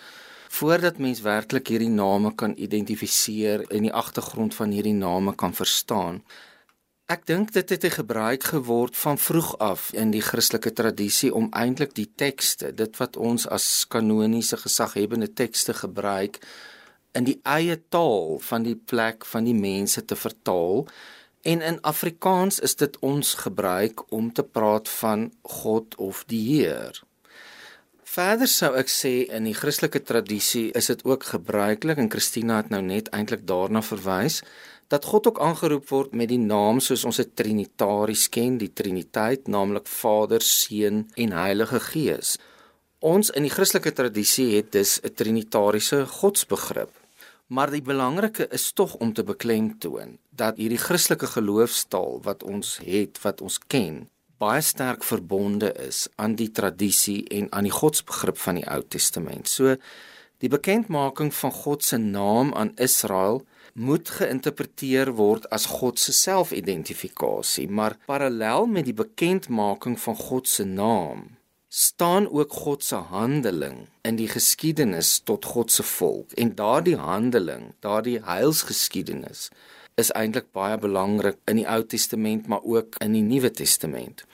voordat 0.52 0.98
mens 1.00 1.20
werklik 1.24 1.70
hierdie 1.72 1.92
name 1.92 2.34
kan 2.34 2.52
identifiseer 2.56 3.64
en 3.72 3.86
die 3.86 3.92
agtergrond 3.92 4.54
van 4.54 4.72
hierdie 4.74 4.96
name 4.96 5.32
kan 5.34 5.54
verstaan. 5.56 6.20
Ek 7.12 7.24
dink 7.28 7.52
dit 7.52 7.72
het 7.72 7.86
gebruik 7.94 8.44
geword 8.52 8.96
van 8.96 9.18
vroeg 9.18 9.54
af 9.64 9.88
in 9.92 10.12
die 10.12 10.22
Christelike 10.24 10.72
tradisie 10.72 11.32
om 11.34 11.48
eintlik 11.56 11.94
die 11.96 12.08
tekste, 12.16 12.72
dit 12.72 13.00
wat 13.00 13.16
ons 13.16 13.46
as 13.48 13.66
kanoniese 13.88 14.56
gesaghebende 14.60 15.28
tekste 15.32 15.74
gebruik, 15.76 16.38
in 17.12 17.28
die 17.28 17.38
eie 17.44 17.76
taal 17.92 18.38
van 18.40 18.64
die 18.64 18.76
plek 18.76 19.26
van 19.28 19.48
die 19.48 19.56
mense 19.56 20.04
te 20.04 20.16
vertaal. 20.16 20.86
En 21.42 21.60
in 21.60 21.80
Afrikaans 21.80 22.60
is 22.60 22.76
dit 22.80 22.96
ons 23.00 23.34
gebruik 23.44 24.04
om 24.12 24.32
te 24.32 24.44
praat 24.44 24.88
van 24.88 25.30
God 25.42 25.96
of 25.96 26.24
die 26.32 26.44
Heer. 26.48 27.02
Verder 28.12 28.50
sou 28.50 28.74
ek 28.76 28.90
sê 28.92 29.10
in 29.32 29.46
die 29.48 29.54
Christelike 29.56 30.02
tradisie 30.04 30.66
is 30.76 30.90
dit 30.90 31.00
ook 31.08 31.22
gebruiklik 31.30 31.96
en 32.02 32.10
Christina 32.12 32.58
het 32.58 32.68
nou 32.68 32.82
net 32.84 33.06
eintlik 33.16 33.46
daarna 33.48 33.80
verwys 33.86 34.42
dat 34.92 35.08
God 35.08 35.30
ook 35.30 35.40
aangeroep 35.40 35.86
word 35.88 36.12
met 36.20 36.28
die 36.28 36.40
naam 36.42 36.82
soos 36.84 37.06
ons 37.08 37.22
dit 37.22 37.32
trinitaries 37.40 38.26
ken, 38.34 38.58
die 38.60 38.68
Triniteit, 38.68 39.48
naamlik 39.48 39.88
Vader, 39.88 40.44
Seun 40.44 41.06
en 41.16 41.32
Heilige 41.32 41.80
Gees. 41.86 42.34
Ons 43.00 43.32
in 43.32 43.48
die 43.48 43.54
Christelike 43.54 43.94
tradisie 43.96 44.58
het 44.58 44.74
dus 44.76 45.00
'n 45.00 45.14
trinitariese 45.16 46.04
godsbegrip. 46.04 46.92
Maar 47.48 47.70
die 47.70 47.82
belangrike 47.82 48.44
is 48.52 48.72
tog 48.72 48.94
om 49.00 49.12
te 49.12 49.24
beklemtoon 49.24 50.18
dat 50.30 50.60
hierdie 50.60 50.84
Christelike 50.84 51.26
geloofstaal 51.26 52.20
wat 52.22 52.42
ons 52.42 52.78
het, 52.84 53.22
wat 53.22 53.40
ons 53.40 53.58
ken, 53.58 54.11
baie 54.42 54.62
sterk 54.64 55.04
verbonde 55.06 55.70
is 55.86 56.08
aan 56.18 56.34
die 56.34 56.50
tradisie 56.50 57.20
en 57.30 57.46
aan 57.54 57.68
die 57.68 57.74
godsbegrip 57.74 58.40
van 58.42 58.58
die 58.58 58.66
Ou 58.66 58.80
Testament. 58.82 59.48
So 59.48 59.76
die 60.42 60.50
bekendmaking 60.50 61.30
van 61.34 61.52
God 61.54 61.84
se 61.86 62.00
naam 62.02 62.50
aan 62.58 62.72
Israel 62.82 63.44
moet 63.74 64.10
geïnterpreteer 64.18 65.12
word 65.16 65.46
as 65.54 65.68
God 65.78 66.00
se 66.02 66.12
selfidentifikasie, 66.12 67.68
maar 67.70 67.96
parallel 68.06 68.66
met 68.66 68.88
die 68.90 68.96
bekendmaking 68.96 69.94
van 70.00 70.18
God 70.18 70.50
se 70.50 70.66
naam 70.66 71.30
staan 71.72 72.26
ook 72.28 72.52
God 72.52 72.84
se 72.84 72.98
handeling 73.14 73.86
in 74.04 74.18
die 74.18 74.28
geskiedenis 74.28 75.20
tot 75.24 75.46
God 75.54 75.72
se 75.72 75.86
volk 75.86 76.34
en 76.36 76.52
daardie 76.58 76.98
handeling, 77.00 77.70
daardie 77.80 78.18
heilsgeskiedenis 78.26 79.48
is 80.00 80.10
eintlik 80.16 80.48
baie 80.56 80.78
belangrik 80.80 81.38
in 81.50 81.60
die 81.60 81.66
Ou 81.68 81.82
Testament 81.84 82.48
maar 82.48 82.64
ook 82.64 82.96
in 83.04 83.12
die 83.16 83.22
Nuwe 83.22 83.50
Testament. 83.50 84.24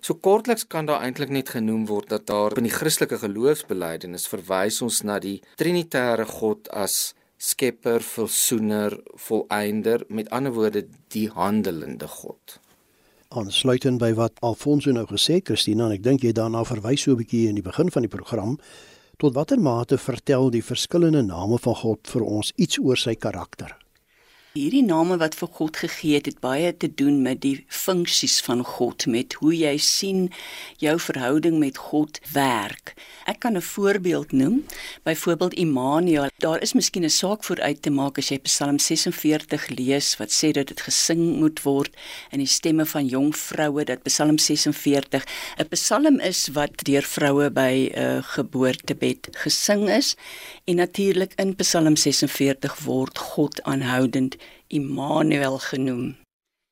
So 0.00 0.14
kortliks 0.14 0.66
kan 0.66 0.86
daar 0.86 1.02
eintlik 1.02 1.32
net 1.34 1.48
genoem 1.56 1.86
word 1.86 2.08
dat 2.14 2.26
daar 2.26 2.56
in 2.58 2.68
die 2.68 2.74
Christelike 2.74 3.18
geloofsbelijdenis 3.18 4.28
verwys 4.30 4.82
ons 4.82 5.02
na 5.02 5.18
die 5.18 5.40
Trinitêre 5.58 6.26
God 6.38 6.70
as 6.70 7.14
Skepper, 7.38 8.02
Versoener, 8.02 8.96
Volleinder, 9.14 10.02
met 10.08 10.30
ander 10.34 10.52
woorde 10.52 10.88
die 11.14 11.28
handelende 11.30 12.08
God. 12.10 12.58
Aansluitend 13.28 14.00
by 14.02 14.10
wat 14.18 14.40
Alfonso 14.42 14.90
nou 14.90 15.04
gesê 15.06 15.38
het, 15.38 15.46
Christina, 15.46 15.86
en 15.86 15.94
ek 15.94 16.02
dink 16.02 16.24
jy 16.26 16.32
daarna 16.34 16.64
verwys 16.66 17.04
so 17.04 17.12
'n 17.12 17.20
bietjie 17.22 17.48
in 17.48 17.54
die 17.54 17.62
begin 17.62 17.90
van 17.90 18.02
die 18.02 18.10
program, 18.10 18.58
tot 19.18 19.34
watter 19.34 19.60
mate 19.60 19.98
vertel 19.98 20.50
die 20.50 20.62
verskillende 20.62 21.22
name 21.22 21.58
van 21.58 21.74
God 21.74 22.08
vir 22.08 22.22
ons 22.22 22.52
iets 22.56 22.78
oor 22.78 22.96
sy 22.96 23.14
karakter? 23.14 23.76
Hierdie 24.56 24.80
name 24.80 25.18
wat 25.20 25.34
vir 25.36 25.48
God 25.52 25.76
gegee 25.76 26.16
het, 26.16 26.26
het 26.26 26.38
baie 26.40 26.70
te 26.72 26.88
doen 26.88 27.18
met 27.20 27.42
die 27.42 27.66
funksies 27.68 28.38
van 28.46 28.62
God, 28.64 29.04
met 29.06 29.34
hoe 29.42 29.52
jy 29.52 29.74
sien 29.76 30.30
jou 30.80 30.94
verhouding 31.04 31.58
met 31.60 31.76
God 31.90 32.16
werk. 32.32 32.94
Ek 33.28 33.40
kan 33.44 33.56
'n 33.56 33.60
voorbeeld 33.60 34.32
noem, 34.32 34.64
byvoorbeeld 35.04 35.54
Immanuel. 35.54 36.30
Daar 36.38 36.62
is 36.62 36.72
miskien 36.72 37.04
'n 37.04 37.10
saak 37.10 37.44
voor 37.44 37.60
uit 37.60 37.82
te 37.82 37.90
maak 37.90 38.18
as 38.18 38.28
jy 38.28 38.38
Psalm 38.38 38.78
46 38.78 39.68
lees 39.68 40.16
wat 40.16 40.30
sê 40.30 40.50
dat 40.50 40.66
dit 40.68 40.80
gesing 40.80 41.36
moet 41.38 41.62
word 41.62 41.94
in 42.30 42.38
die 42.38 42.46
stemme 42.46 42.86
van 42.86 43.06
jong 43.06 43.36
vroue 43.36 43.84
dat 43.84 44.02
Psalm 44.02 44.38
46 44.38 45.24
'n 45.58 45.68
psalm 45.68 46.20
is 46.20 46.48
wat 46.48 46.84
deur 46.84 47.02
vroue 47.02 47.50
by 47.50 47.90
'n 47.92 48.00
uh, 48.00 48.22
geboortebed 48.22 49.28
gesing 49.32 49.90
is 49.90 50.16
en 50.64 50.76
natuurlik 50.76 51.32
in 51.36 51.56
Psalm 51.56 51.96
46 51.96 52.78
word 52.84 53.18
God 53.18 53.62
aanhoudend 53.62 54.36
Immanuel 54.66 55.58
genoem. 55.58 56.16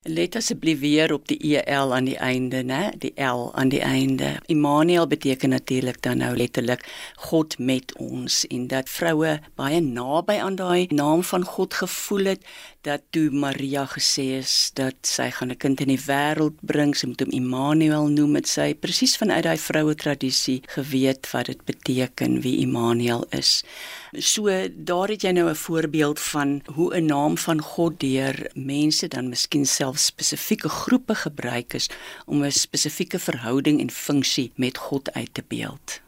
Let 0.06 0.36
asseblief 0.36 0.78
weer 0.78 1.12
op 1.12 1.26
die 1.28 1.38
EL 1.58 1.94
aan 1.94 2.04
die 2.06 2.16
einde, 2.16 2.62
né? 2.62 2.92
Die 2.98 3.12
L 3.18 3.50
aan 3.54 3.68
die 3.68 3.80
einde. 3.80 4.36
Immanuel 4.46 5.06
beteken 5.06 5.48
natuurlik 5.48 6.02
dan 6.02 6.16
nou 6.16 6.36
letterlik 6.36 6.86
God 7.16 7.58
met 7.58 7.96
ons 7.98 8.46
en 8.46 8.66
dat 8.66 8.88
vroue 8.90 9.40
baie 9.54 9.80
naby 9.80 10.38
aan 10.38 10.54
daai 10.54 10.86
naam 10.94 11.22
van 11.22 11.44
God 11.44 11.74
gevoel 11.74 12.24
het 12.24 12.46
dat 12.86 13.02
toe 13.10 13.30
Maria 13.34 13.82
gesê 13.90 14.24
is 14.38 14.70
dat 14.78 14.94
sy 15.02 15.26
gaan 15.34 15.50
'n 15.50 15.58
kind 15.58 15.80
in 15.80 15.90
die 15.90 16.04
wêreld 16.06 16.56
bring, 16.62 16.94
sy 16.94 17.06
moet 17.06 17.20
hom 17.20 17.34
Immanuel 17.34 18.06
noem, 18.08 18.34
het 18.38 18.48
sy 18.48 18.74
presies 18.74 19.16
vanuit 19.16 19.42
daai 19.42 19.58
vroue 19.58 19.94
tradisie 19.94 20.62
geweet 20.76 21.26
wat 21.32 21.46
dit 21.46 21.64
beteken 21.64 22.40
wie 22.40 22.60
Immanuel 22.62 23.26
is. 23.30 23.64
So 24.12 24.46
daar 24.70 25.08
het 25.08 25.22
jy 25.22 25.32
nou 25.32 25.50
'n 25.50 25.54
voorbeeld 25.54 26.20
van 26.20 26.62
hoe 26.74 26.94
'n 26.94 27.06
naam 27.06 27.38
van 27.38 27.60
God 27.60 28.00
deur 28.00 28.50
mense 28.54 29.08
dan 29.08 29.28
miskien 29.28 29.66
self 29.66 29.98
spesifieke 29.98 30.68
groepe 30.68 31.14
gebruik 31.14 31.74
is 31.74 31.90
om 32.26 32.44
'n 32.44 32.52
spesifieke 32.52 33.18
verhouding 33.18 33.80
en 33.80 33.90
funksie 33.90 34.52
met 34.54 34.78
God 34.78 35.12
uit 35.12 35.34
te 35.34 35.42
beeld. 35.48 36.00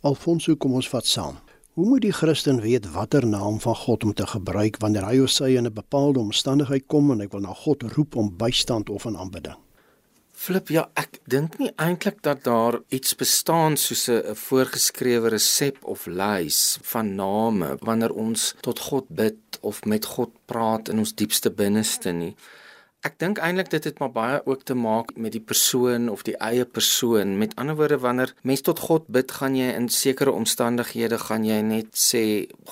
Alfonso, 0.00 0.56
kom 0.56 0.72
ons 0.72 0.88
vat 0.88 1.06
saam. 1.06 1.38
Hoe 1.74 1.86
moet 1.86 2.04
die 2.04 2.12
Christen 2.12 2.60
weet 2.62 2.84
watter 2.94 3.24
naam 3.26 3.56
van 3.60 3.74
God 3.74 4.04
om 4.04 4.12
te 4.14 4.26
gebruik 4.30 4.76
wanneer 4.78 5.08
hy 5.08 5.16
of 5.24 5.32
sy 5.34 5.56
in 5.58 5.66
'n 5.66 5.74
bepaalde 5.74 6.20
omstandigheid 6.20 6.84
kom 6.86 7.10
en 7.10 7.20
hy 7.20 7.26
wil 7.32 7.40
na 7.40 7.54
God 7.54 7.82
roep 7.96 8.14
om 8.16 8.36
bystand 8.36 8.90
of 8.90 9.06
'n 9.06 9.16
aanbidding? 9.16 9.56
Flip, 10.30 10.68
ja, 10.68 10.88
ek 10.94 11.18
dink 11.26 11.58
nie 11.58 11.72
eintlik 11.76 12.22
dat 12.22 12.44
daar 12.44 12.78
iets 12.88 13.16
bestaan 13.16 13.76
soos 13.76 14.08
'n 14.08 14.34
voorgeskrewe 14.34 15.28
resep 15.28 15.84
of 15.84 16.06
lys 16.06 16.78
van 16.82 17.14
name 17.14 17.76
wanneer 17.80 18.12
ons 18.12 18.54
tot 18.60 18.78
God 18.78 19.08
bid 19.08 19.58
of 19.60 19.84
met 19.84 20.04
God 20.04 20.30
praat 20.46 20.88
in 20.88 20.98
ons 20.98 21.14
diepste 21.14 21.50
binneste 21.50 22.12
nie. 22.12 22.36
Ek 23.04 23.18
dink 23.20 23.36
eintlik 23.44 23.68
dit 23.68 23.84
het 23.84 23.98
maar 24.00 24.12
baie 24.12 24.36
ook 24.48 24.62
te 24.64 24.74
maak 24.74 25.10
met 25.20 25.34
die 25.36 25.42
persoon 25.52 26.08
of 26.08 26.22
die 26.24 26.36
eie 26.40 26.64
persoon. 26.64 27.34
Met 27.38 27.52
ander 27.60 27.76
woorde 27.76 27.98
wanneer 28.00 28.32
mens 28.42 28.64
tot 28.64 28.80
God 28.80 29.10
bid, 29.12 29.34
gaan 29.40 29.58
jy 29.58 29.74
in 29.76 29.90
sekere 29.92 30.32
omstandighede 30.32 31.18
gaan 31.20 31.44
jy 31.44 31.60
net 31.60 31.90
sê 31.92 32.24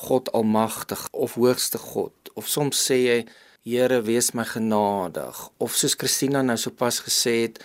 God 0.06 0.32
almagtig 0.32 1.04
of 1.12 1.36
hoogste 1.36 1.78
God 1.78 2.32
of 2.32 2.48
soms 2.48 2.80
sê 2.80 3.00
jy 3.04 3.18
Here 3.62 4.00
wees 4.02 4.32
my 4.34 4.42
genadig 4.42 5.38
of 5.62 5.76
soos 5.78 5.94
Christina 5.94 6.40
nou 6.42 6.56
sopas 6.58 6.96
gesê 7.04 7.34
het 7.44 7.60